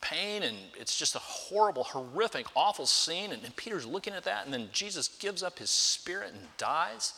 pain, 0.03 0.43
and 0.43 0.57
it's 0.79 0.99
just 0.99 1.15
a 1.15 1.21
horrible, 1.21 1.85
horrific, 1.85 2.47
awful 2.55 2.85
scene. 2.85 3.33
And, 3.33 3.43
and 3.43 3.57
Peter's 3.57 3.87
looking 3.87 4.13
at 4.13 4.25
that, 4.25 4.45
and 4.45 4.53
then 4.53 4.69
Jesus 4.73 5.09
gives 5.09 5.43
up 5.43 5.59
his 5.59 5.71
spirit 5.71 6.33
and 6.35 6.43
dies. 6.59 7.15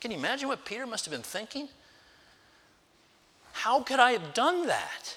Can 0.00 0.10
you 0.10 0.18
imagine 0.18 0.48
what 0.48 0.64
Peter 0.64 0.86
must 0.86 1.04
have 1.04 1.12
been 1.12 1.22
thinking? 1.22 1.68
How 3.52 3.80
could 3.82 4.00
I 4.00 4.12
have 4.12 4.34
done 4.34 4.66
that? 4.66 5.16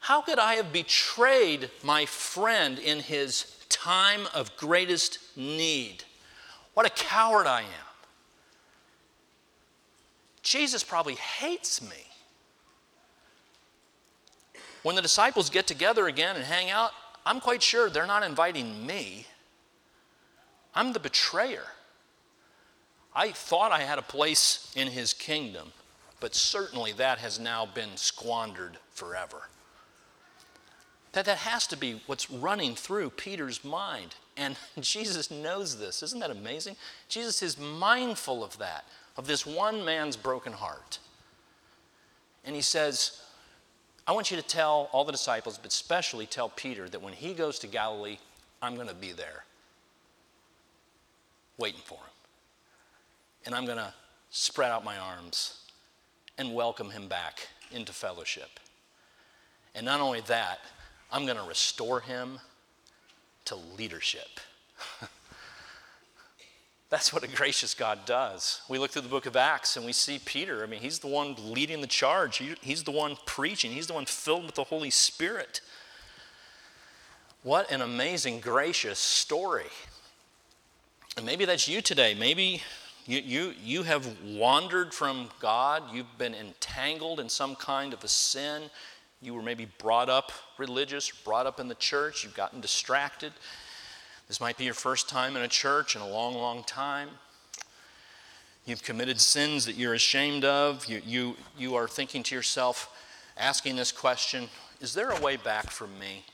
How 0.00 0.20
could 0.20 0.38
I 0.38 0.54
have 0.54 0.72
betrayed 0.72 1.70
my 1.82 2.06
friend 2.06 2.78
in 2.78 3.00
his 3.00 3.56
time 3.68 4.22
of 4.34 4.56
greatest 4.56 5.18
need? 5.36 6.04
What 6.74 6.86
a 6.86 6.90
coward 6.90 7.46
I 7.46 7.60
am. 7.60 7.90
Jesus 10.42 10.82
probably 10.82 11.14
hates 11.16 11.82
me. 11.82 12.09
When 14.82 14.96
the 14.96 15.02
disciples 15.02 15.50
get 15.50 15.66
together 15.66 16.06
again 16.06 16.36
and 16.36 16.44
hang 16.44 16.70
out, 16.70 16.92
I'm 17.26 17.40
quite 17.40 17.62
sure 17.62 17.90
they're 17.90 18.06
not 18.06 18.22
inviting 18.22 18.86
me. 18.86 19.26
I'm 20.74 20.92
the 20.92 21.00
betrayer. 21.00 21.64
I 23.14 23.32
thought 23.32 23.72
I 23.72 23.80
had 23.80 23.98
a 23.98 24.02
place 24.02 24.72
in 24.76 24.88
his 24.88 25.12
kingdom, 25.12 25.72
but 26.20 26.34
certainly 26.34 26.92
that 26.92 27.18
has 27.18 27.38
now 27.38 27.66
been 27.66 27.96
squandered 27.96 28.78
forever. 28.90 29.48
That, 31.12 31.24
that 31.24 31.38
has 31.38 31.66
to 31.68 31.76
be 31.76 32.00
what's 32.06 32.30
running 32.30 32.76
through 32.76 33.10
Peter's 33.10 33.64
mind. 33.64 34.14
And 34.36 34.56
Jesus 34.80 35.30
knows 35.30 35.78
this. 35.78 36.02
Isn't 36.02 36.20
that 36.20 36.30
amazing? 36.30 36.76
Jesus 37.08 37.42
is 37.42 37.58
mindful 37.58 38.44
of 38.44 38.56
that, 38.58 38.84
of 39.16 39.26
this 39.26 39.44
one 39.44 39.84
man's 39.84 40.16
broken 40.16 40.52
heart. 40.52 40.98
And 42.44 42.54
he 42.54 42.62
says, 42.62 43.20
I 44.06 44.12
want 44.12 44.30
you 44.30 44.36
to 44.36 44.42
tell 44.42 44.88
all 44.92 45.04
the 45.04 45.12
disciples, 45.12 45.58
but 45.58 45.70
especially 45.70 46.26
tell 46.26 46.48
Peter, 46.48 46.88
that 46.88 47.00
when 47.00 47.12
he 47.12 47.32
goes 47.32 47.58
to 47.60 47.66
Galilee, 47.66 48.18
I'm 48.62 48.74
going 48.74 48.88
to 48.88 48.94
be 48.94 49.12
there 49.12 49.44
waiting 51.58 51.80
for 51.84 51.94
him. 51.94 52.00
And 53.46 53.54
I'm 53.54 53.66
going 53.66 53.78
to 53.78 53.92
spread 54.30 54.70
out 54.70 54.84
my 54.84 54.96
arms 54.98 55.60
and 56.38 56.54
welcome 56.54 56.90
him 56.90 57.08
back 57.08 57.48
into 57.70 57.92
fellowship. 57.92 58.58
And 59.74 59.86
not 59.86 60.00
only 60.00 60.20
that, 60.22 60.60
I'm 61.12 61.26
going 61.26 61.38
to 61.38 61.44
restore 61.44 62.00
him 62.00 62.38
to 63.46 63.56
leadership. 63.78 64.40
That's 66.90 67.12
what 67.12 67.22
a 67.22 67.28
gracious 67.28 67.72
God 67.72 68.04
does. 68.04 68.62
We 68.68 68.78
look 68.78 68.90
through 68.90 69.02
the 69.02 69.08
book 69.08 69.26
of 69.26 69.36
Acts 69.36 69.76
and 69.76 69.86
we 69.86 69.92
see 69.92 70.18
Peter. 70.24 70.64
I 70.64 70.66
mean, 70.66 70.80
he's 70.80 70.98
the 70.98 71.06
one 71.06 71.36
leading 71.38 71.80
the 71.80 71.86
charge, 71.86 72.42
he's 72.60 72.82
the 72.82 72.90
one 72.90 73.16
preaching, 73.26 73.70
he's 73.70 73.86
the 73.86 73.94
one 73.94 74.06
filled 74.06 74.44
with 74.44 74.56
the 74.56 74.64
Holy 74.64 74.90
Spirit. 74.90 75.60
What 77.44 77.70
an 77.70 77.80
amazing, 77.80 78.40
gracious 78.40 78.98
story. 78.98 79.70
And 81.16 81.24
maybe 81.24 81.44
that's 81.44 81.68
you 81.68 81.80
today. 81.80 82.14
Maybe 82.14 82.60
you, 83.06 83.20
you, 83.20 83.54
you 83.62 83.82
have 83.84 84.06
wandered 84.24 84.92
from 84.92 85.30
God, 85.40 85.84
you've 85.92 86.18
been 86.18 86.34
entangled 86.34 87.20
in 87.20 87.28
some 87.28 87.54
kind 87.54 87.92
of 87.92 88.02
a 88.02 88.08
sin. 88.08 88.64
You 89.22 89.34
were 89.34 89.42
maybe 89.42 89.68
brought 89.78 90.08
up 90.08 90.32
religious, 90.58 91.10
brought 91.10 91.46
up 91.46 91.60
in 91.60 91.68
the 91.68 91.74
church, 91.76 92.24
you've 92.24 92.34
gotten 92.34 92.60
distracted. 92.60 93.32
This 94.30 94.40
might 94.40 94.56
be 94.56 94.62
your 94.62 94.74
first 94.74 95.08
time 95.08 95.34
in 95.34 95.42
a 95.42 95.48
church 95.48 95.96
in 95.96 96.02
a 96.02 96.08
long, 96.08 96.34
long 96.34 96.62
time. 96.62 97.08
You've 98.64 98.84
committed 98.84 99.20
sins 99.20 99.64
that 99.66 99.74
you're 99.74 99.94
ashamed 99.94 100.44
of. 100.44 100.86
You, 100.86 101.02
you, 101.04 101.36
you 101.58 101.74
are 101.74 101.88
thinking 101.88 102.22
to 102.22 102.36
yourself, 102.36 102.96
asking 103.36 103.74
this 103.74 103.90
question 103.90 104.48
Is 104.80 104.94
there 104.94 105.10
a 105.10 105.20
way 105.20 105.36
back 105.36 105.70
for 105.70 105.88
me? 105.88 106.24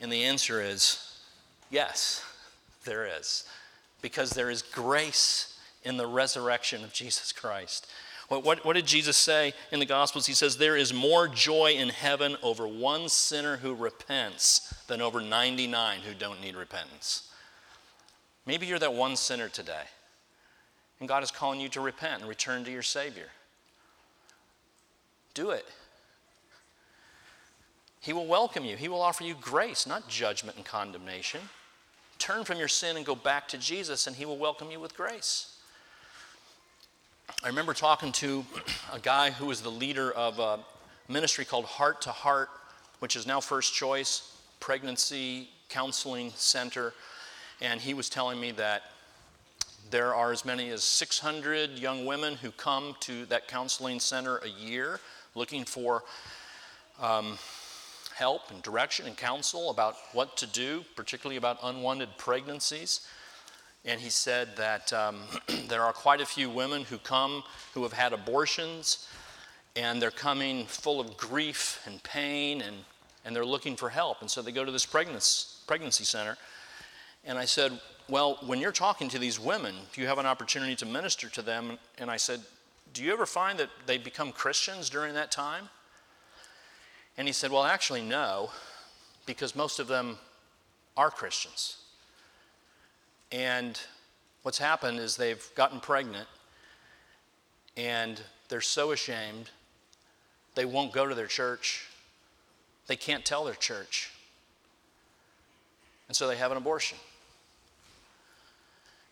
And 0.00 0.10
the 0.10 0.24
answer 0.24 0.60
is 0.60 1.20
yes, 1.70 2.24
there 2.84 3.06
is. 3.06 3.44
Because 4.02 4.30
there 4.30 4.50
is 4.50 4.60
grace 4.60 5.56
in 5.84 5.98
the 5.98 6.08
resurrection 6.08 6.82
of 6.82 6.92
Jesus 6.92 7.30
Christ. 7.30 7.88
What, 8.28 8.44
what, 8.44 8.64
what, 8.64 8.72
did 8.72 8.86
Jesus 8.86 9.16
say 9.16 9.52
in 9.70 9.80
the 9.80 9.86
Gospels? 9.86 10.26
He 10.26 10.32
says, 10.32 10.56
There 10.56 10.76
is 10.76 10.94
more 10.94 11.28
joy 11.28 11.72
in 11.72 11.90
heaven 11.90 12.36
over 12.42 12.66
one 12.66 13.08
sinner 13.08 13.58
who 13.58 13.74
repents 13.74 14.74
than 14.86 15.02
over 15.02 15.20
99 15.20 16.00
who 16.00 16.14
don't 16.14 16.40
need 16.40 16.56
repentance. 16.56 17.30
Maybe 18.46 18.66
you're 18.66 18.78
that 18.78 18.94
one 18.94 19.16
sinner 19.16 19.48
today, 19.48 19.84
and 21.00 21.08
God 21.08 21.22
is 21.22 21.30
calling 21.30 21.60
you 21.60 21.68
to 21.70 21.80
repent 21.80 22.20
and 22.20 22.28
return 22.28 22.64
to 22.64 22.70
your 22.70 22.82
Savior. 22.82 23.28
Do 25.34 25.50
it. 25.50 25.66
He 28.00 28.12
will 28.12 28.26
welcome 28.26 28.64
you, 28.64 28.76
He 28.76 28.88
will 28.88 29.00
offer 29.00 29.24
you 29.24 29.34
grace, 29.40 29.86
not 29.86 30.08
judgment 30.08 30.56
and 30.56 30.64
condemnation. 30.64 31.40
Turn 32.18 32.44
from 32.44 32.58
your 32.58 32.68
sin 32.68 32.96
and 32.96 33.04
go 33.04 33.14
back 33.14 33.48
to 33.48 33.58
Jesus, 33.58 34.06
and 34.06 34.16
He 34.16 34.24
will 34.24 34.38
welcome 34.38 34.70
you 34.70 34.78
with 34.78 34.96
grace. 34.96 35.53
I 37.44 37.48
remember 37.48 37.74
talking 37.74 38.10
to 38.12 38.44
a 38.92 38.98
guy 38.98 39.30
who 39.30 39.46
was 39.46 39.60
the 39.60 39.70
leader 39.70 40.10
of 40.12 40.38
a 40.38 40.60
ministry 41.08 41.44
called 41.44 41.66
Heart 41.66 42.00
to 42.02 42.10
Heart, 42.10 42.48
which 43.00 43.16
is 43.16 43.26
now 43.26 43.38
First 43.38 43.74
Choice 43.74 44.34
Pregnancy 44.60 45.48
Counseling 45.68 46.32
Center. 46.36 46.94
And 47.60 47.80
he 47.80 47.92
was 47.92 48.08
telling 48.08 48.40
me 48.40 48.52
that 48.52 48.84
there 49.90 50.14
are 50.14 50.32
as 50.32 50.44
many 50.44 50.70
as 50.70 50.82
600 50.84 51.78
young 51.78 52.06
women 52.06 52.36
who 52.36 52.50
come 52.50 52.96
to 53.00 53.26
that 53.26 53.46
counseling 53.46 54.00
center 54.00 54.38
a 54.38 54.48
year 54.48 54.98
looking 55.34 55.64
for 55.64 56.02
um, 57.00 57.38
help 58.14 58.50
and 58.50 58.62
direction 58.62 59.06
and 59.06 59.16
counsel 59.16 59.70
about 59.70 59.96
what 60.12 60.36
to 60.38 60.46
do, 60.46 60.84
particularly 60.96 61.36
about 61.36 61.58
unwanted 61.62 62.08
pregnancies. 62.16 63.06
And 63.84 64.00
he 64.00 64.10
said 64.10 64.56
that 64.56 64.92
um, 64.92 65.20
there 65.68 65.82
are 65.82 65.92
quite 65.92 66.20
a 66.20 66.26
few 66.26 66.48
women 66.48 66.84
who 66.84 66.98
come 66.98 67.42
who 67.74 67.82
have 67.82 67.92
had 67.92 68.12
abortions 68.12 69.08
and 69.76 70.00
they're 70.00 70.10
coming 70.10 70.66
full 70.66 71.00
of 71.00 71.16
grief 71.16 71.82
and 71.86 72.02
pain 72.02 72.62
and, 72.62 72.76
and 73.24 73.34
they're 73.34 73.44
looking 73.44 73.76
for 73.76 73.90
help. 73.90 74.20
And 74.20 74.30
so 74.30 74.40
they 74.40 74.52
go 74.52 74.64
to 74.64 74.70
this 74.70 74.86
pregnancy, 74.86 75.48
pregnancy 75.66 76.04
center. 76.04 76.36
And 77.24 77.38
I 77.38 77.44
said, 77.44 77.78
Well, 78.08 78.38
when 78.46 78.60
you're 78.60 78.72
talking 78.72 79.08
to 79.10 79.18
these 79.18 79.40
women, 79.40 79.74
do 79.92 80.00
you 80.00 80.06
have 80.06 80.18
an 80.18 80.26
opportunity 80.26 80.76
to 80.76 80.86
minister 80.86 81.28
to 81.30 81.42
them? 81.42 81.78
And 81.98 82.10
I 82.10 82.16
said, 82.16 82.40
Do 82.92 83.02
you 83.02 83.12
ever 83.12 83.26
find 83.26 83.58
that 83.58 83.70
they 83.86 83.98
become 83.98 84.32
Christians 84.32 84.88
during 84.88 85.14
that 85.14 85.32
time? 85.32 85.68
And 87.16 87.26
he 87.26 87.32
said, 87.32 87.50
Well, 87.50 87.64
actually, 87.64 88.02
no, 88.02 88.50
because 89.26 89.56
most 89.56 89.80
of 89.80 89.88
them 89.88 90.18
are 90.96 91.10
Christians. 91.10 91.78
And 93.34 93.80
what's 94.44 94.58
happened 94.58 95.00
is 95.00 95.16
they've 95.16 95.44
gotten 95.56 95.80
pregnant 95.80 96.28
and 97.76 98.20
they're 98.48 98.60
so 98.60 98.92
ashamed 98.92 99.50
they 100.54 100.64
won't 100.64 100.92
go 100.92 101.08
to 101.08 101.16
their 101.16 101.26
church. 101.26 101.88
They 102.86 102.94
can't 102.94 103.24
tell 103.24 103.44
their 103.44 103.54
church. 103.54 104.12
And 106.06 106.16
so 106.16 106.28
they 106.28 106.36
have 106.36 106.52
an 106.52 106.56
abortion. 106.56 106.96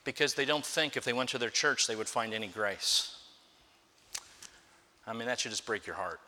Because 0.04 0.34
they 0.34 0.44
don't 0.44 0.64
think 0.64 0.96
if 0.96 1.02
they 1.02 1.12
went 1.12 1.30
to 1.30 1.38
their 1.38 1.50
church 1.50 1.88
they 1.88 1.96
would 1.96 2.08
find 2.08 2.32
any 2.32 2.46
grace. 2.46 3.16
I 5.04 5.14
mean, 5.14 5.26
that 5.26 5.40
should 5.40 5.50
just 5.50 5.66
break 5.66 5.84
your 5.84 5.96
heart. 5.96 6.20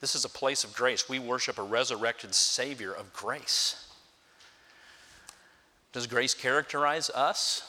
This 0.00 0.14
is 0.14 0.24
a 0.24 0.30
place 0.30 0.64
of 0.64 0.72
grace. 0.72 1.06
We 1.06 1.18
worship 1.18 1.58
a 1.58 1.62
resurrected 1.62 2.34
Savior 2.34 2.94
of 2.94 3.12
grace. 3.12 3.93
Does 5.94 6.08
grace 6.08 6.34
characterize 6.34 7.08
us? 7.10 7.62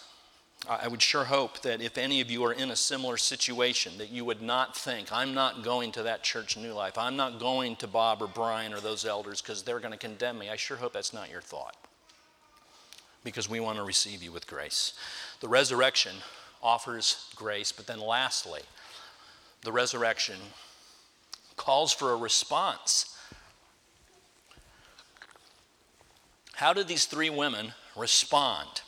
I 0.67 0.87
would 0.87 1.03
sure 1.03 1.25
hope 1.25 1.61
that 1.61 1.79
if 1.79 1.95
any 1.95 2.21
of 2.21 2.31
you 2.31 2.43
are 2.43 2.53
in 2.53 2.71
a 2.71 2.75
similar 2.75 3.17
situation, 3.17 3.99
that 3.99 4.09
you 4.09 4.25
would 4.25 4.41
not 4.41 4.75
think, 4.75 5.11
I'm 5.11 5.35
not 5.35 5.63
going 5.63 5.91
to 5.91 6.01
that 6.03 6.23
church 6.23 6.57
New 6.57 6.73
Life. 6.73 6.97
I'm 6.97 7.15
not 7.15 7.39
going 7.39 7.75
to 7.77 7.87
Bob 7.87 8.23
or 8.23 8.27
Brian 8.27 8.73
or 8.73 8.79
those 8.79 9.05
elders 9.05 9.43
because 9.43 9.61
they're 9.61 9.79
going 9.79 9.91
to 9.91 9.99
condemn 9.99 10.39
me. 10.39 10.49
I 10.49 10.55
sure 10.55 10.77
hope 10.77 10.91
that's 10.91 11.13
not 11.13 11.29
your 11.29 11.41
thought 11.41 11.75
because 13.23 13.47
we 13.47 13.59
want 13.59 13.77
to 13.77 13.83
receive 13.83 14.23
you 14.23 14.31
with 14.31 14.47
grace. 14.47 14.93
The 15.39 15.47
resurrection 15.47 16.15
offers 16.63 17.31
grace, 17.35 17.71
but 17.71 17.85
then 17.85 17.99
lastly, 17.99 18.61
the 19.61 19.71
resurrection 19.71 20.37
calls 21.57 21.93
for 21.93 22.11
a 22.11 22.15
response. 22.15 23.15
How 26.55 26.73
did 26.73 26.87
these 26.87 27.05
three 27.05 27.29
women 27.29 27.73
respond 27.95 28.81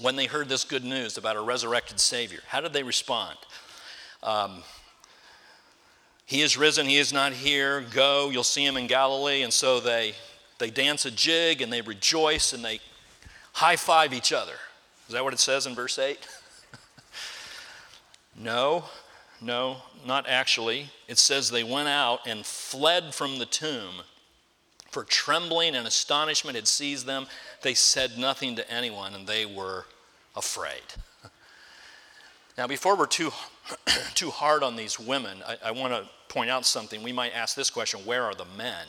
when 0.00 0.16
they 0.16 0.26
heard 0.26 0.48
this 0.48 0.64
good 0.64 0.84
news 0.84 1.18
about 1.18 1.36
a 1.36 1.40
resurrected 1.40 2.00
Savior? 2.00 2.40
How 2.46 2.60
did 2.60 2.72
they 2.72 2.82
respond? 2.82 3.36
Um, 4.22 4.62
he 6.28 6.42
is 6.42 6.58
risen, 6.58 6.86
he 6.86 6.98
is 6.98 7.10
not 7.12 7.32
here. 7.32 7.80
Go, 7.80 8.28
you'll 8.28 8.44
see 8.44 8.64
him 8.64 8.76
in 8.76 8.86
Galilee. 8.86 9.42
And 9.42 9.52
so 9.52 9.80
they, 9.80 10.12
they 10.58 10.68
dance 10.68 11.06
a 11.06 11.10
jig 11.10 11.62
and 11.62 11.72
they 11.72 11.80
rejoice 11.80 12.52
and 12.52 12.62
they 12.62 12.80
high 13.54 13.76
five 13.76 14.12
each 14.12 14.32
other. 14.32 14.56
Is 15.06 15.14
that 15.14 15.24
what 15.24 15.32
it 15.32 15.38
says 15.38 15.66
in 15.66 15.74
verse 15.74 15.98
8? 15.98 16.18
no, 18.38 18.84
no, 19.40 19.78
not 20.06 20.28
actually. 20.28 20.90
It 21.08 21.16
says 21.16 21.50
they 21.50 21.64
went 21.64 21.88
out 21.88 22.20
and 22.26 22.44
fled 22.44 23.14
from 23.14 23.38
the 23.38 23.46
tomb, 23.46 24.02
for 24.90 25.04
trembling 25.04 25.74
and 25.74 25.86
astonishment 25.86 26.56
had 26.56 26.66
seized 26.66 27.06
them. 27.06 27.26
They 27.62 27.74
said 27.74 28.18
nothing 28.18 28.56
to 28.56 28.70
anyone, 28.70 29.14
and 29.14 29.26
they 29.26 29.46
were 29.46 29.86
afraid. 30.36 30.82
Now, 32.56 32.66
before 32.66 32.96
we're 32.96 33.06
too, 33.06 33.30
too 34.14 34.30
hard 34.30 34.64
on 34.64 34.74
these 34.74 34.98
women, 34.98 35.38
I, 35.46 35.58
I 35.66 35.70
want 35.70 35.92
to 35.92 36.08
point 36.28 36.50
out 36.50 36.66
something. 36.66 37.04
We 37.04 37.12
might 37.12 37.32
ask 37.32 37.54
this 37.54 37.70
question 37.70 38.00
where 38.00 38.24
are 38.24 38.34
the 38.34 38.46
men? 38.56 38.84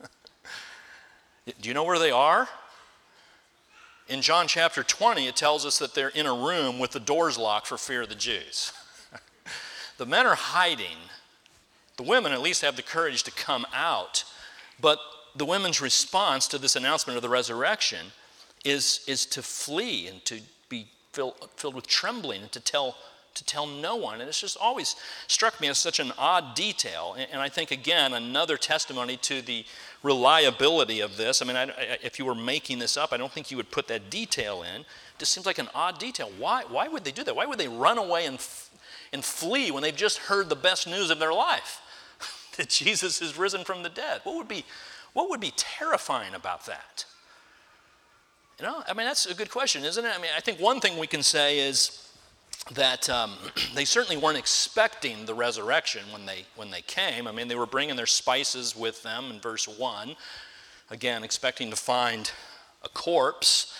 Do 1.60 1.68
you 1.68 1.72
know 1.72 1.84
where 1.84 2.00
they 2.00 2.10
are? 2.10 2.48
In 4.08 4.22
John 4.22 4.48
chapter 4.48 4.82
20, 4.82 5.28
it 5.28 5.36
tells 5.36 5.64
us 5.64 5.78
that 5.78 5.94
they're 5.94 6.08
in 6.08 6.26
a 6.26 6.34
room 6.34 6.80
with 6.80 6.90
the 6.90 6.98
doors 6.98 7.38
locked 7.38 7.68
for 7.68 7.78
fear 7.78 8.02
of 8.02 8.08
the 8.08 8.16
Jews. 8.16 8.72
The 9.98 10.06
men 10.06 10.26
are 10.26 10.34
hiding. 10.34 10.96
The 11.96 12.02
women 12.02 12.32
at 12.32 12.40
least 12.40 12.62
have 12.62 12.74
the 12.74 12.82
courage 12.82 13.22
to 13.22 13.30
come 13.30 13.64
out. 13.72 14.24
But 14.80 14.98
the 15.34 15.44
women's 15.44 15.80
response 15.80 16.46
to 16.48 16.58
this 16.58 16.76
announcement 16.76 17.16
of 17.16 17.22
the 17.22 17.28
resurrection 17.28 18.06
is, 18.64 19.04
is 19.06 19.26
to 19.26 19.42
flee 19.42 20.06
and 20.06 20.24
to 20.24 20.40
be 20.68 20.88
filled, 21.12 21.34
filled 21.56 21.74
with 21.74 21.86
trembling 21.86 22.42
and 22.42 22.52
to 22.52 22.60
tell, 22.60 22.96
to 23.34 23.44
tell 23.44 23.66
no 23.66 23.96
one. 23.96 24.20
And 24.20 24.28
it's 24.28 24.40
just 24.40 24.56
always 24.60 24.96
struck 25.26 25.60
me 25.60 25.68
as 25.68 25.78
such 25.78 26.00
an 26.00 26.12
odd 26.18 26.54
detail. 26.54 27.14
And, 27.18 27.28
and 27.32 27.40
I 27.40 27.48
think, 27.48 27.70
again, 27.70 28.12
another 28.12 28.56
testimony 28.56 29.16
to 29.18 29.42
the 29.42 29.64
reliability 30.02 31.00
of 31.00 31.16
this. 31.16 31.42
I 31.42 31.44
mean, 31.44 31.56
I, 31.56 31.64
I, 31.64 31.98
if 32.02 32.18
you 32.18 32.24
were 32.24 32.34
making 32.34 32.78
this 32.78 32.96
up, 32.96 33.12
I 33.12 33.16
don't 33.16 33.32
think 33.32 33.50
you 33.50 33.56
would 33.56 33.70
put 33.70 33.88
that 33.88 34.10
detail 34.10 34.62
in. 34.62 34.82
It 34.82 35.18
just 35.18 35.32
seems 35.32 35.46
like 35.46 35.58
an 35.58 35.68
odd 35.74 35.98
detail. 35.98 36.30
Why, 36.38 36.64
why 36.68 36.88
would 36.88 37.04
they 37.04 37.12
do 37.12 37.24
that? 37.24 37.34
Why 37.34 37.46
would 37.46 37.58
they 37.58 37.68
run 37.68 37.98
away 37.98 38.26
and 38.26 38.38
and 39.12 39.24
flee 39.24 39.70
when 39.70 39.82
they've 39.82 39.94
just 39.94 40.18
heard 40.18 40.48
the 40.48 40.56
best 40.56 40.86
news 40.86 41.10
of 41.10 41.18
their 41.18 41.32
life 41.32 41.80
that 42.56 42.68
Jesus 42.68 43.20
is 43.20 43.36
risen 43.36 43.64
from 43.64 43.82
the 43.82 43.88
dead? 43.88 44.20
What 44.24 44.36
would 44.36 44.48
be, 44.48 44.64
what 45.12 45.28
would 45.30 45.40
be 45.40 45.52
terrifying 45.56 46.34
about 46.34 46.66
that? 46.66 47.04
You 48.58 48.66
know, 48.66 48.82
I 48.86 48.94
mean, 48.94 49.06
that's 49.06 49.26
a 49.26 49.34
good 49.34 49.50
question, 49.50 49.84
isn't 49.84 50.04
it? 50.04 50.12
I 50.16 50.20
mean, 50.20 50.30
I 50.36 50.40
think 50.40 50.60
one 50.60 50.80
thing 50.80 50.98
we 50.98 51.06
can 51.06 51.22
say 51.22 51.58
is 51.58 52.08
that 52.74 53.08
um, 53.10 53.32
they 53.74 53.84
certainly 53.84 54.16
weren't 54.16 54.38
expecting 54.38 55.26
the 55.26 55.34
resurrection 55.34 56.02
when 56.12 56.26
they, 56.26 56.44
when 56.56 56.70
they 56.70 56.82
came. 56.82 57.26
I 57.26 57.32
mean, 57.32 57.48
they 57.48 57.56
were 57.56 57.66
bringing 57.66 57.96
their 57.96 58.06
spices 58.06 58.76
with 58.76 59.02
them 59.02 59.30
in 59.30 59.40
verse 59.40 59.66
1, 59.66 60.14
again, 60.90 61.24
expecting 61.24 61.70
to 61.70 61.76
find 61.76 62.30
a 62.84 62.88
corpse. 62.88 63.76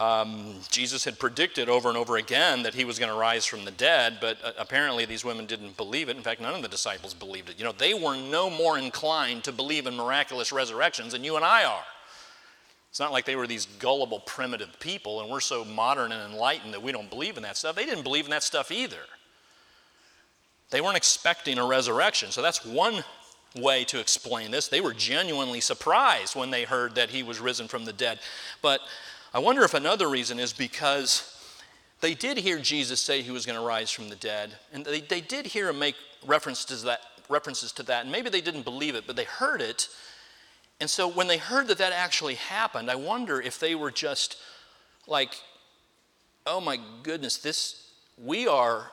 Um, 0.00 0.54
Jesus 0.70 1.04
had 1.04 1.18
predicted 1.18 1.68
over 1.68 1.90
and 1.90 1.98
over 1.98 2.16
again 2.16 2.62
that 2.62 2.72
he 2.72 2.86
was 2.86 2.98
going 2.98 3.12
to 3.12 3.18
rise 3.18 3.44
from 3.44 3.66
the 3.66 3.70
dead, 3.70 4.16
but 4.18 4.38
uh, 4.42 4.52
apparently 4.58 5.04
these 5.04 5.26
women 5.26 5.44
didn't 5.44 5.76
believe 5.76 6.08
it. 6.08 6.16
In 6.16 6.22
fact, 6.22 6.40
none 6.40 6.54
of 6.54 6.62
the 6.62 6.68
disciples 6.68 7.12
believed 7.12 7.50
it. 7.50 7.58
You 7.58 7.64
know, 7.64 7.72
they 7.72 7.92
were 7.92 8.16
no 8.16 8.48
more 8.48 8.78
inclined 8.78 9.44
to 9.44 9.52
believe 9.52 9.86
in 9.86 9.94
miraculous 9.94 10.52
resurrections 10.52 11.12
than 11.12 11.22
you 11.22 11.36
and 11.36 11.44
I 11.44 11.64
are. 11.64 11.84
It's 12.88 12.98
not 12.98 13.12
like 13.12 13.26
they 13.26 13.36
were 13.36 13.46
these 13.46 13.66
gullible, 13.66 14.20
primitive 14.20 14.80
people, 14.80 15.20
and 15.20 15.30
we're 15.30 15.38
so 15.38 15.66
modern 15.66 16.12
and 16.12 16.32
enlightened 16.32 16.72
that 16.72 16.82
we 16.82 16.92
don't 16.92 17.10
believe 17.10 17.36
in 17.36 17.42
that 17.42 17.58
stuff. 17.58 17.76
They 17.76 17.84
didn't 17.84 18.02
believe 18.02 18.24
in 18.24 18.30
that 18.30 18.42
stuff 18.42 18.72
either. 18.72 19.04
They 20.70 20.80
weren't 20.80 20.96
expecting 20.96 21.58
a 21.58 21.66
resurrection. 21.66 22.30
So 22.30 22.40
that's 22.40 22.64
one 22.64 23.04
way 23.54 23.84
to 23.84 24.00
explain 24.00 24.50
this. 24.50 24.68
They 24.68 24.80
were 24.80 24.94
genuinely 24.94 25.60
surprised 25.60 26.34
when 26.34 26.50
they 26.50 26.64
heard 26.64 26.94
that 26.94 27.10
he 27.10 27.22
was 27.22 27.38
risen 27.38 27.68
from 27.68 27.84
the 27.84 27.92
dead. 27.92 28.18
But 28.62 28.80
I 29.32 29.38
wonder 29.38 29.62
if 29.62 29.74
another 29.74 30.08
reason 30.08 30.40
is 30.40 30.52
because 30.52 31.36
they 32.00 32.14
did 32.14 32.36
hear 32.38 32.58
Jesus 32.58 33.00
say 33.00 33.22
he 33.22 33.30
was 33.30 33.46
going 33.46 33.58
to 33.58 33.64
rise 33.64 33.90
from 33.90 34.08
the 34.08 34.16
dead, 34.16 34.50
and 34.72 34.84
they, 34.84 35.00
they 35.00 35.20
did 35.20 35.46
hear 35.46 35.68
him 35.68 35.78
make 35.78 35.94
reference 36.26 36.64
to 36.66 36.76
that, 36.86 37.00
references 37.28 37.70
to 37.72 37.84
that, 37.84 38.02
and 38.02 38.12
maybe 38.12 38.28
they 38.28 38.40
didn't 38.40 38.64
believe 38.64 38.96
it, 38.96 39.04
but 39.06 39.14
they 39.14 39.24
heard 39.24 39.60
it. 39.60 39.88
And 40.80 40.90
so 40.90 41.06
when 41.06 41.28
they 41.28 41.36
heard 41.36 41.68
that 41.68 41.78
that 41.78 41.92
actually 41.92 42.34
happened, 42.34 42.90
I 42.90 42.96
wonder 42.96 43.40
if 43.40 43.60
they 43.60 43.76
were 43.76 43.92
just 43.92 44.36
like, 45.06 45.34
oh 46.46 46.60
my 46.60 46.80
goodness, 47.04 47.36
this, 47.36 47.92
we 48.18 48.48
are 48.48 48.90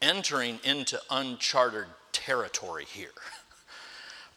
entering 0.00 0.58
into 0.64 1.00
uncharted 1.10 1.86
territory 2.12 2.86
here. 2.86 3.10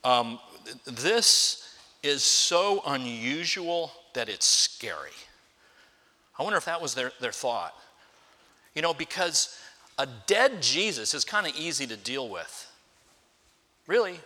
Um, 0.02 0.40
this 0.86 1.78
is 2.04 2.24
so 2.24 2.82
unusual 2.88 3.92
that 4.14 4.30
it's 4.30 4.46
scary. 4.46 5.12
I 6.40 6.44
wonder 6.44 6.58
if 6.58 6.66
that 6.66 6.82
was 6.82 6.96
their, 6.96 7.12
their 7.20 7.34
thought. 7.34 7.76
You 8.74 8.82
know, 8.82 8.94
because 8.94 9.60
a 9.98 10.08
dead 10.26 10.62
Jesus 10.62 11.14
is 11.14 11.26
kind 11.26 11.46
of 11.46 11.54
easy 11.56 11.86
to 11.86 11.98
deal 11.98 12.30
with. 12.30 12.72
Really. 13.86 14.20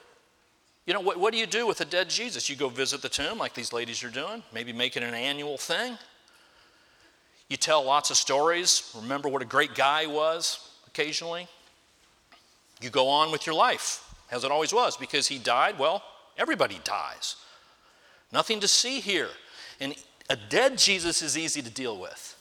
You 0.86 0.94
know, 0.94 1.00
what, 1.00 1.20
what 1.20 1.34
do 1.34 1.40
you 1.40 1.48
do 1.48 1.66
with 1.66 1.82
a 1.82 1.86
dead 1.86 2.10
Jesus? 2.10 2.50
You 2.50 2.56
go 2.56 2.70
visit 2.70 3.02
the 3.02 3.10
tomb 3.10 3.40
like 3.40 3.54
these 3.54 3.74
ladies 3.74 4.04
are 4.04 4.10
doing, 4.10 4.44
maybe 4.54 4.74
make 4.74 4.96
it 4.96 5.04
an 5.04 5.14
annual 5.14 5.58
thing. 5.58 5.98
You 7.50 7.58
tell 7.58 7.84
lots 7.84 8.12
of 8.12 8.18
stories, 8.18 8.92
remember 8.96 9.30
what 9.30 9.42
a 9.42 9.46
great 9.46 9.76
guy 9.76 10.06
was 10.06 10.72
occasionally. 10.88 11.48
You 12.82 12.90
go 12.90 13.08
on 13.08 13.32
with 13.32 13.46
your 13.46 13.56
life, 13.56 14.14
as 14.32 14.44
it 14.44 14.52
always 14.52 14.74
was, 14.74 14.98
because 14.98 15.28
he 15.28 15.40
died. 15.40 15.80
Well, 15.80 16.04
everybody 16.38 16.80
dies. 16.84 17.38
Nothing 18.32 18.60
to 18.60 18.68
see 18.68 19.00
here. 19.00 19.30
And 19.80 19.96
a 20.34 20.36
dead 20.50 20.80
Jesus 20.80 21.22
is 21.22 21.38
easy 21.38 21.62
to 21.62 21.70
deal 21.70 22.00
with. 22.00 22.36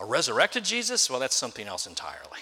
A 0.00 0.04
resurrected 0.04 0.64
Jesus, 0.64 1.08
well, 1.08 1.20
that's 1.20 1.36
something 1.36 1.68
else 1.68 1.86
entirely. 1.86 2.40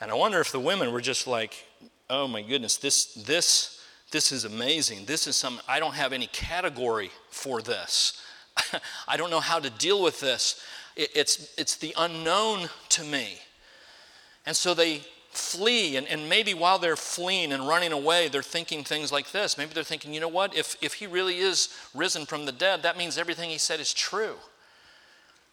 And 0.00 0.10
I 0.10 0.14
wonder 0.14 0.40
if 0.40 0.50
the 0.50 0.58
women 0.58 0.90
were 0.90 1.02
just 1.02 1.26
like, 1.26 1.66
oh 2.08 2.26
my 2.26 2.40
goodness, 2.40 2.78
this, 2.78 3.12
this, 3.12 3.84
this 4.10 4.32
is 4.32 4.46
amazing. 4.46 5.04
This 5.04 5.26
is 5.26 5.36
some, 5.36 5.60
I 5.68 5.80
don't 5.80 5.94
have 5.94 6.14
any 6.14 6.28
category 6.28 7.10
for 7.28 7.60
this. 7.60 8.22
I 9.06 9.18
don't 9.18 9.30
know 9.30 9.40
how 9.40 9.58
to 9.58 9.68
deal 9.68 10.02
with 10.02 10.18
this. 10.18 10.64
it's, 10.96 11.52
it's 11.58 11.76
the 11.76 11.94
unknown 11.98 12.70
to 12.88 13.04
me. 13.04 13.38
And 14.46 14.56
so 14.56 14.72
they 14.72 15.02
flee, 15.32 15.96
and, 15.96 16.06
and 16.06 16.28
maybe 16.28 16.54
while 16.54 16.78
they're 16.78 16.96
fleeing 16.96 17.52
and 17.52 17.66
running 17.66 17.92
away, 17.92 18.28
they're 18.28 18.42
thinking 18.42 18.84
things 18.84 19.10
like 19.10 19.32
this. 19.32 19.56
Maybe 19.56 19.72
they're 19.72 19.82
thinking, 19.82 20.12
you 20.12 20.20
know 20.20 20.28
what? 20.28 20.56
If, 20.56 20.76
if 20.82 20.94
he 20.94 21.06
really 21.06 21.38
is 21.38 21.68
risen 21.94 22.26
from 22.26 22.44
the 22.44 22.52
dead, 22.52 22.82
that 22.82 22.98
means 22.98 23.16
everything 23.16 23.50
he 23.50 23.58
said 23.58 23.80
is 23.80 23.94
true. 23.94 24.36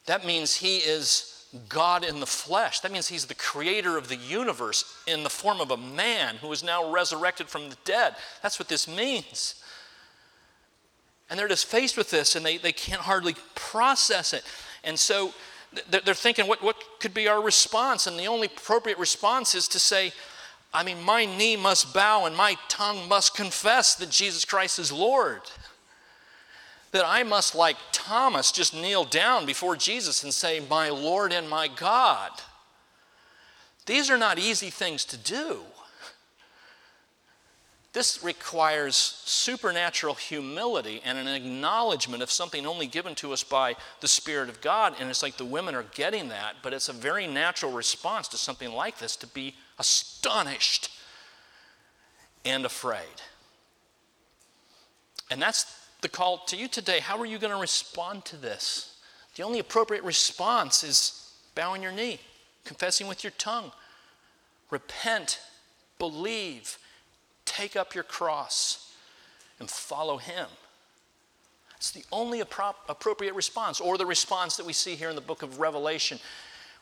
That 0.05 0.25
means 0.25 0.55
he 0.55 0.77
is 0.77 1.45
God 1.67 2.03
in 2.03 2.19
the 2.19 2.25
flesh. 2.25 2.81
That 2.81 2.91
means 2.91 3.07
he's 3.07 3.25
the 3.25 3.35
creator 3.35 3.97
of 3.97 4.07
the 4.07 4.15
universe 4.15 4.85
in 5.07 5.23
the 5.23 5.29
form 5.29 5.61
of 5.61 5.71
a 5.71 5.77
man 5.77 6.35
who 6.35 6.51
is 6.51 6.63
now 6.63 6.91
resurrected 6.91 7.47
from 7.47 7.69
the 7.69 7.77
dead. 7.85 8.15
That's 8.43 8.59
what 8.59 8.67
this 8.67 8.87
means. 8.87 9.55
And 11.29 11.39
they're 11.39 11.47
just 11.47 11.67
faced 11.67 11.97
with 11.97 12.11
this 12.11 12.35
and 12.35 12.45
they, 12.45 12.57
they 12.57 12.71
can't 12.71 13.01
hardly 13.01 13.35
process 13.55 14.33
it. 14.33 14.43
And 14.83 14.97
so 14.97 15.33
they're 15.89 16.13
thinking, 16.13 16.47
what, 16.47 16.63
what 16.63 16.81
could 16.99 17.13
be 17.13 17.27
our 17.27 17.41
response? 17.41 18.07
And 18.07 18.17
the 18.17 18.27
only 18.27 18.47
appropriate 18.47 18.97
response 18.97 19.53
is 19.53 19.67
to 19.69 19.79
say, 19.79 20.11
I 20.73 20.83
mean, 20.83 21.01
my 21.01 21.25
knee 21.25 21.55
must 21.55 21.93
bow 21.93 22.25
and 22.25 22.35
my 22.35 22.57
tongue 22.67 23.07
must 23.07 23.35
confess 23.35 23.95
that 23.95 24.09
Jesus 24.09 24.45
Christ 24.45 24.79
is 24.79 24.91
Lord. 24.91 25.41
That 26.91 27.05
I 27.05 27.23
must, 27.23 27.53
like 27.53 27.77
Thomas, 27.91 28.51
just 28.51 28.73
kneel 28.73 29.03
down 29.03 29.45
before 29.45 29.75
Jesus 29.75 30.23
and 30.23 30.33
say, 30.33 30.59
My 30.59 30.89
Lord 30.89 31.31
and 31.31 31.47
my 31.47 31.67
God. 31.67 32.31
These 33.85 34.09
are 34.09 34.17
not 34.17 34.39
easy 34.39 34.69
things 34.69 35.05
to 35.05 35.17
do. 35.17 35.61
This 37.91 38.23
requires 38.23 38.95
supernatural 38.95 40.13
humility 40.13 41.01
and 41.03 41.17
an 41.17 41.27
acknowledgement 41.27 42.21
of 42.21 42.29
something 42.29 42.67
only 42.67 42.85
given 42.85 43.15
to 43.15 43.33
us 43.33 43.43
by 43.43 43.75
the 44.01 44.07
Spirit 44.07 44.47
of 44.47 44.61
God. 44.61 44.93
And 44.99 45.09
it's 45.09 45.23
like 45.23 45.37
the 45.37 45.45
women 45.45 45.73
are 45.73 45.85
getting 45.95 46.29
that, 46.29 46.57
but 46.61 46.71
it's 46.71 46.89
a 46.89 46.93
very 46.93 47.25
natural 47.25 47.71
response 47.71 48.27
to 48.27 48.37
something 48.37 48.71
like 48.71 48.99
this 48.99 49.15
to 49.17 49.27
be 49.27 49.55
astonished 49.79 50.91
and 52.45 52.63
afraid. 52.63 53.21
And 55.31 55.41
that's 55.41 55.65
the 56.01 56.09
call 56.09 56.39
to 56.45 56.55
you 56.55 56.67
today. 56.67 56.99
How 56.99 57.17
are 57.19 57.25
you 57.25 57.39
going 57.39 57.53
to 57.53 57.59
respond 57.59 58.23
to 58.25 58.37
this? 58.37 58.97
The 59.35 59.43
only 59.43 59.59
appropriate 59.59 60.03
response 60.03 60.83
is 60.83 61.33
bowing 61.55 61.81
your 61.81 61.91
knee, 61.91 62.19
confessing 62.65 63.07
with 63.07 63.23
your 63.23 63.31
tongue, 63.37 63.71
repent, 64.69 65.39
believe 65.97 66.77
Take 67.59 67.75
up 67.75 67.93
your 67.93 68.05
cross 68.05 68.93
and 69.59 69.69
follow 69.69 70.15
him. 70.15 70.47
It's 71.75 71.91
the 71.91 72.05
only 72.09 72.39
appro- 72.39 72.73
appropriate 72.87 73.35
response, 73.35 73.81
or 73.81 73.97
the 73.97 74.05
response 74.05 74.55
that 74.55 74.65
we 74.65 74.71
see 74.71 74.95
here 74.95 75.09
in 75.09 75.15
the 75.15 75.21
book 75.21 75.43
of 75.43 75.59
Revelation, 75.59 76.19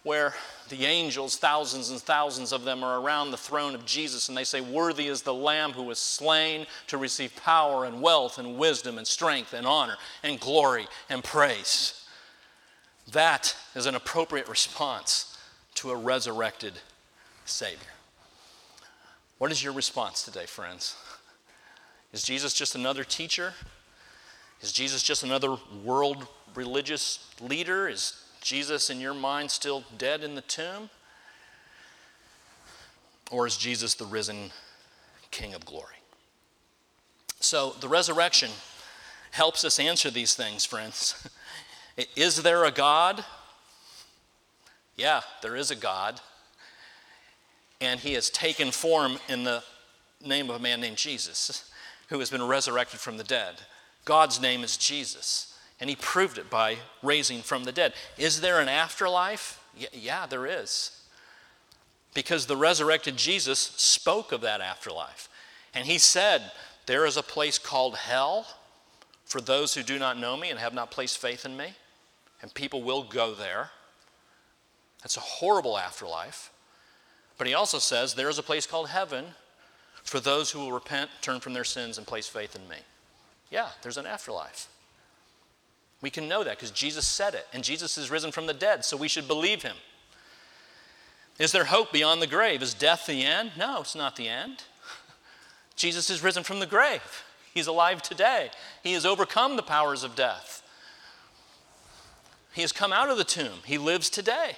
where 0.03 0.35
the 0.69 0.85
angels, 0.85 1.35
thousands 1.35 1.89
and 1.89 1.99
thousands 1.99 2.53
of 2.53 2.63
them, 2.63 2.83
are 2.83 3.01
around 3.01 3.31
the 3.31 3.37
throne 3.37 3.73
of 3.73 3.87
Jesus, 3.87 4.29
and 4.29 4.37
they 4.37 4.43
say, 4.43 4.61
Worthy 4.61 5.07
is 5.07 5.23
the 5.23 5.33
Lamb 5.33 5.71
who 5.71 5.81
was 5.81 5.97
slain 5.97 6.67
to 6.85 6.99
receive 6.99 7.35
power 7.37 7.85
and 7.85 7.99
wealth 7.99 8.37
and 8.37 8.55
wisdom 8.55 8.99
and 8.99 9.07
strength 9.07 9.53
and 9.53 9.65
honor 9.65 9.97
and 10.21 10.39
glory 10.39 10.85
and 11.09 11.23
praise. 11.23 12.05
That 13.13 13.55
is 13.73 13.87
an 13.87 13.95
appropriate 13.95 14.47
response 14.47 15.39
to 15.73 15.89
a 15.89 15.95
resurrected 15.95 16.73
Savior. 17.45 17.96
What 19.37 19.51
is 19.51 19.63
your 19.63 19.73
response 19.73 20.23
today, 20.23 20.47
friends? 20.47 20.95
Is 22.11 22.23
Jesus 22.23 22.53
just 22.53 22.73
another 22.73 23.03
teacher? 23.03 23.53
Is 24.61 24.71
Jesus 24.71 25.03
just 25.03 25.23
another 25.23 25.57
world 25.83 26.27
religious 26.55 27.31
leader? 27.39 27.87
Is 27.87 28.23
Jesus, 28.41 28.89
in 28.89 28.99
your 28.99 29.13
mind, 29.13 29.51
still 29.51 29.83
dead 29.97 30.23
in 30.23 30.33
the 30.33 30.41
tomb? 30.41 30.89
Or 33.29 33.45
is 33.45 33.57
Jesus 33.57 33.93
the 33.93 34.05
risen 34.05 34.51
King 35.29 35.53
of 35.53 35.65
glory? 35.65 35.95
So, 37.39 37.75
the 37.79 37.87
resurrection 37.87 38.49
helps 39.31 39.63
us 39.63 39.79
answer 39.79 40.09
these 40.09 40.33
things, 40.33 40.65
friends. 40.65 41.29
is 42.15 42.41
there 42.41 42.65
a 42.65 42.71
God? 42.71 43.23
Yeah, 44.95 45.21
there 45.43 45.55
is 45.55 45.69
a 45.69 45.75
God 45.75 46.19
and 47.79 47.99
he 47.99 48.13
has 48.13 48.29
taken 48.29 48.71
form 48.71 49.17
in 49.27 49.43
the 49.43 49.63
name 50.23 50.49
of 50.49 50.55
a 50.55 50.59
man 50.59 50.81
named 50.81 50.97
Jesus, 50.97 51.71
who 52.09 52.19
has 52.19 52.29
been 52.29 52.43
resurrected 52.43 52.99
from 52.99 53.17
the 53.17 53.23
dead. 53.23 53.55
God's 54.05 54.41
name 54.41 54.63
is 54.63 54.77
Jesus, 54.77 55.57
and 55.79 55.89
he 55.89 55.95
proved 55.95 56.37
it 56.37 56.49
by 56.49 56.77
raising 57.03 57.41
from 57.41 57.65
the 57.65 57.71
dead. 57.71 57.93
Is 58.17 58.41
there 58.41 58.59
an 58.59 58.69
afterlife? 58.69 59.61
Yeah, 59.93 60.25
there 60.25 60.45
is. 60.45 60.91
Because 62.13 62.45
the 62.45 62.57
resurrected 62.57 63.17
Jesus 63.17 63.59
spoke 63.59 64.31
of 64.31 64.41
that 64.41 64.61
afterlife. 64.61 65.29
And 65.73 65.85
he 65.85 65.99
said, 65.99 66.51
There 66.87 67.05
is 67.05 67.17
a 67.17 67.21
place 67.21 67.59
called 67.59 67.95
hell 67.95 68.47
for 69.25 69.41
those 69.41 69.73
who 69.73 69.83
do 69.83 69.99
not 69.99 70.17
know 70.17 70.37
me 70.37 70.49
and 70.49 70.57
have 70.57 70.73
not 70.73 70.89
placed 70.89 71.19
faith 71.19 71.45
in 71.45 71.55
me. 71.55 71.73
And 72.41 72.53
people 72.53 72.81
will 72.81 73.03
go 73.03 73.35
there. 73.35 73.71
That's 75.01 75.17
a 75.17 75.21
horrible 75.21 75.77
afterlife. 75.77 76.51
But 77.37 77.47
he 77.47 77.53
also 77.53 77.79
says 77.79 78.13
there 78.13 78.29
is 78.29 78.39
a 78.39 78.43
place 78.43 78.65
called 78.65 78.89
heaven 78.89 79.25
for 80.03 80.19
those 80.19 80.51
who 80.51 80.59
will 80.59 80.71
repent, 80.71 81.09
turn 81.21 81.39
from 81.39 81.53
their 81.53 81.63
sins, 81.63 81.97
and 81.97 82.07
place 82.07 82.27
faith 82.27 82.55
in 82.55 82.67
me. 82.67 82.77
Yeah, 83.51 83.69
there's 83.81 83.97
an 83.97 84.05
afterlife. 84.05 84.67
We 86.01 86.09
can 86.09 86.27
know 86.27 86.43
that 86.43 86.57
because 86.57 86.71
Jesus 86.71 87.05
said 87.05 87.33
it, 87.33 87.47
and 87.53 87.63
Jesus 87.63 87.97
is 87.97 88.09
risen 88.09 88.31
from 88.31 88.45
the 88.47 88.53
dead, 88.53 88.85
so 88.85 88.95
we 88.97 89.07
should 89.07 89.27
believe 89.27 89.63
him. 89.63 89.75
Is 91.39 91.51
there 91.51 91.65
hope 91.65 91.91
beyond 91.91 92.21
the 92.21 92.27
grave? 92.27 92.61
Is 92.61 92.73
death 92.73 93.05
the 93.05 93.23
end? 93.23 93.51
No, 93.57 93.81
it's 93.81 93.95
not 93.95 94.15
the 94.15 94.27
end. 94.27 94.63
Jesus 95.75 96.09
is 96.09 96.23
risen 96.23 96.43
from 96.43 96.59
the 96.59 96.65
grave. 96.65 97.23
He's 97.53 97.67
alive 97.67 98.01
today. 98.01 98.49
He 98.83 98.93
has 98.93 99.05
overcome 99.05 99.55
the 99.55 99.63
powers 99.63 100.03
of 100.03 100.15
death. 100.15 100.63
He 102.53 102.61
has 102.61 102.71
come 102.71 102.93
out 102.93 103.09
of 103.09 103.17
the 103.17 103.23
tomb. 103.23 103.59
He 103.65 103.77
lives 103.77 104.09
today. 104.09 104.53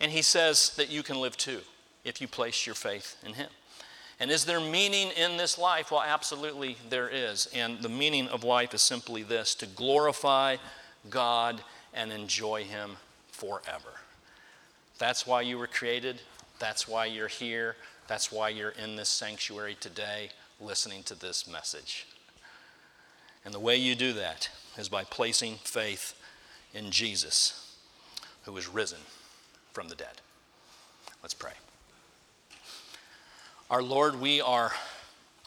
And 0.00 0.12
he 0.12 0.22
says 0.22 0.74
that 0.76 0.88
you 0.88 1.02
can 1.02 1.20
live 1.20 1.36
too 1.36 1.60
if 2.04 2.20
you 2.20 2.28
place 2.28 2.66
your 2.66 2.74
faith 2.74 3.16
in 3.24 3.34
Him. 3.34 3.48
And 4.20 4.30
is 4.30 4.44
there 4.44 4.60
meaning 4.60 5.10
in 5.16 5.36
this 5.36 5.58
life? 5.58 5.90
Well, 5.90 6.02
absolutely 6.06 6.76
there 6.88 7.08
is. 7.08 7.48
And 7.54 7.80
the 7.80 7.88
meaning 7.88 8.28
of 8.28 8.44
life 8.44 8.74
is 8.74 8.82
simply 8.82 9.22
this 9.22 9.54
to 9.56 9.66
glorify 9.66 10.56
God 11.10 11.62
and 11.92 12.12
enjoy 12.12 12.64
Him 12.64 12.92
forever. 13.30 13.94
That's 14.98 15.26
why 15.26 15.40
you 15.40 15.58
were 15.58 15.66
created. 15.66 16.20
That's 16.58 16.86
why 16.86 17.06
you're 17.06 17.28
here. 17.28 17.76
That's 18.06 18.30
why 18.30 18.50
you're 18.50 18.70
in 18.70 18.94
this 18.94 19.08
sanctuary 19.08 19.76
today 19.80 20.30
listening 20.60 21.02
to 21.04 21.14
this 21.14 21.48
message. 21.48 22.06
And 23.44 23.52
the 23.52 23.60
way 23.60 23.76
you 23.76 23.94
do 23.94 24.12
that 24.12 24.48
is 24.78 24.88
by 24.88 25.04
placing 25.04 25.56
faith 25.64 26.14
in 26.72 26.90
Jesus, 26.90 27.76
who 28.44 28.56
is 28.56 28.68
risen 28.68 29.00
from 29.72 29.88
the 29.88 29.96
dead. 29.96 30.20
Let's 31.22 31.34
pray. 31.34 31.52
Our 33.72 33.82
Lord, 33.82 34.20
we 34.20 34.42
are 34.42 34.70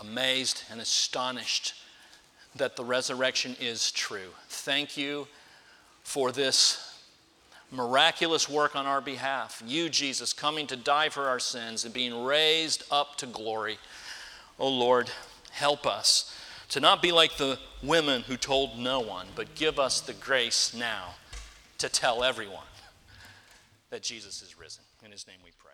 amazed 0.01 0.63
and 0.71 0.81
astonished 0.81 1.75
that 2.55 2.75
the 2.75 2.83
resurrection 2.83 3.55
is 3.61 3.91
true. 3.91 4.31
Thank 4.49 4.97
you 4.97 5.27
for 6.01 6.31
this 6.31 6.99
miraculous 7.71 8.49
work 8.49 8.75
on 8.75 8.87
our 8.87 8.99
behalf. 8.99 9.61
You, 9.63 9.89
Jesus, 9.89 10.33
coming 10.33 10.65
to 10.65 10.75
die 10.75 11.09
for 11.09 11.25
our 11.25 11.37
sins 11.39 11.85
and 11.85 11.93
being 11.93 12.23
raised 12.23 12.83
up 12.89 13.15
to 13.17 13.27
glory. 13.27 13.77
Oh 14.57 14.69
Lord, 14.69 15.11
help 15.51 15.85
us 15.85 16.35
to 16.69 16.79
not 16.79 17.03
be 17.03 17.11
like 17.11 17.37
the 17.37 17.59
women 17.83 18.23
who 18.23 18.37
told 18.37 18.79
no 18.79 19.01
one, 19.01 19.27
but 19.35 19.53
give 19.53 19.77
us 19.77 20.01
the 20.01 20.13
grace 20.13 20.73
now 20.73 21.13
to 21.77 21.89
tell 21.89 22.23
everyone 22.23 22.63
that 23.91 24.01
Jesus 24.01 24.41
is 24.41 24.57
risen. 24.57 24.83
In 25.05 25.11
his 25.11 25.27
name 25.27 25.37
we 25.45 25.51
pray. 25.59 25.64